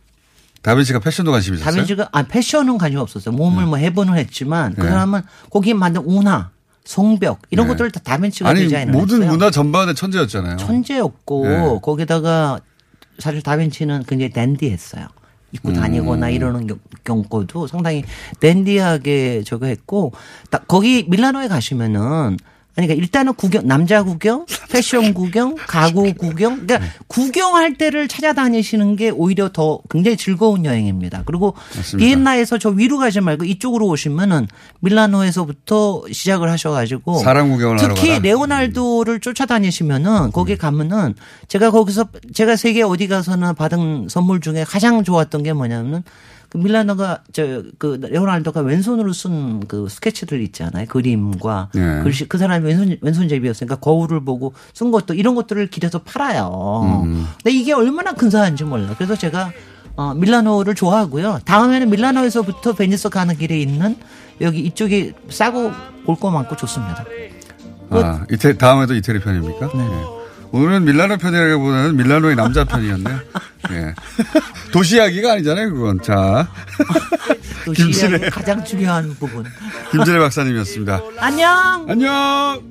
다빈치가 0.63 0.99
패션도 0.99 1.31
관심 1.31 1.55
있었어요? 1.55 1.71
다빈치가 1.73 2.09
아 2.13 2.25
패션은 2.25 2.79
관심 2.79 2.99
없었어요. 2.99 3.35
몸을 3.35 3.67
뭐 3.67 3.79
해보는 3.79 4.15
했지만 4.17 4.75
그 4.75 4.83
네. 4.83 4.89
사람은 4.89 5.23
거기 5.51 5.73
만든 5.73 6.03
운하, 6.05 6.51
성벽 6.93 7.43
이런 7.51 7.67
네. 7.67 7.73
것들을 7.75 7.91
다 7.91 8.01
다빈치가 8.03 8.49
아니 8.49 8.61
디자인을 8.63 8.95
모든 8.95 9.19
했어요. 9.19 9.31
문화 9.33 9.51
전반의 9.51 9.95
천재였잖아요. 9.95 10.57
천재였고 10.57 11.47
네. 11.47 11.79
거기다가 11.83 12.61
사실 13.19 13.43
다빈치는 13.43 14.05
굉장히 14.09 14.31
댄디했어요. 14.33 15.07
입고 15.53 15.75
다니거나 15.75 16.29
음. 16.29 16.33
이러는 16.33 16.67
경- 16.67 16.79
경우도 17.05 17.67
상당히 17.67 18.05
댄디하게 18.41 19.43
저거 19.45 19.67
했고 19.67 20.13
딱 20.51 20.67
거기 20.67 21.05
밀라노에 21.09 21.49
가시면은 21.49 22.39
그러니까 22.79 22.95
일단은 22.95 23.35
구경 23.35 23.67
남자 23.67 24.05
구경, 24.05 24.47
패션 24.71 25.13
구경, 25.13 25.57
가구 25.57 26.15
구경 26.15 26.65
그러니까 26.65 26.79
네. 26.79 26.87
구경할 27.09 27.77
때를 27.77 28.07
찾아다니시는 28.07 28.95
게 28.95 29.11
오히려 29.11 29.49
더 29.49 29.81
굉장히 29.91 30.17
즐거운 30.17 30.65
여행입니다. 30.65 31.25
그리고 31.27 31.57
맞습니다. 31.77 31.99
비엔나에서 31.99 32.59
저 32.59 32.69
위로 32.69 32.99
가지 32.99 33.21
말고 33.21 33.45
이쪽으로 33.47 33.89
오시면은 33.89 34.47
밀라노에서부터 34.79 36.05
시작을 36.13 36.49
하셔 36.49 36.71
가지고 36.71 37.19
사람 37.19 37.51
구경을 37.51 37.79
특히 37.79 38.11
가라. 38.11 38.21
레오나르도를 38.21 39.19
쫓아다니시면은 39.19 40.31
거기 40.31 40.57
가면은 40.57 41.17
제가 41.49 41.73
거기서 41.73 42.07
제가 42.33 42.55
세계 42.55 42.83
어디 42.83 43.09
가서나 43.09 43.55
받은 43.55 44.07
선물 44.09 44.41
중에 44.41 44.63
가장 44.63 45.03
좋았던 45.03 45.43
게 45.43 45.53
뭐냐면은 45.53 46.05
그 46.49 46.57
밀라노가 46.57 47.23
저 47.33 47.63
그 47.79 47.99
레오나르도가 48.01 48.61
왼손으로 48.61 49.13
쓴 49.13 49.61
그 49.69 49.89
스케치들 49.89 50.41
있잖아요. 50.43 50.87
그림과 50.87 51.71
네. 51.75 52.03
글씨 52.03 52.27
그 52.29 52.39
사람이 52.39 52.65
왼손 52.67 52.97
왼손잡이였으니까 53.01 53.77
거울을 53.77 54.25
보고 54.25 54.55
쓴 54.73 54.91
것도 54.91 55.15
이런 55.15 55.35
것들을 55.35 55.67
길에서 55.69 56.01
팔아요. 56.03 57.03
음. 57.05 57.27
근데 57.43 57.57
이게 57.57 57.73
얼마나 57.73 58.13
근사한지 58.15 58.65
몰라. 58.65 58.95
그래서 58.97 59.15
제가 59.17 59.53
어, 59.97 60.15
밀라노를 60.15 60.75
좋아하고요. 60.75 61.41
다음에는 61.45 61.91
밀라노에서부터 61.91 62.75
베니스 62.75 63.09
가는 63.09 63.37
길에 63.37 63.59
있는 63.61 63.97
여기 64.41 64.61
이쪽이 64.61 65.13
싸고 65.29 65.73
볼 66.07 66.17
거 66.17 66.31
많고 66.31 66.57
좋습니다. 66.57 67.05
아, 67.91 68.25
이태 68.31 68.57
다음에도 68.57 68.95
이태리 68.95 69.21
편입니까? 69.21 69.71
네. 69.75 69.85
예. 69.85 70.18
오늘은 70.53 70.85
밀라노 70.85 71.19
편이라기보다는 71.19 71.97
밀라노의 71.97 72.37
남자 72.37 72.65
편이었네요. 72.65 73.21
예. 73.73 73.95
도시 74.73 74.97
이야기가 74.97 75.33
아니잖아요, 75.33 75.75
그건. 75.75 76.01
자. 76.03 76.49
시리아의 77.75 78.31
가장 78.31 78.65
중요한 78.65 79.15
부분. 79.19 79.45
김진애 79.91 80.19
박사님이었습니다. 80.19 81.03
안녕. 81.19 81.87
안녕. 81.89 82.63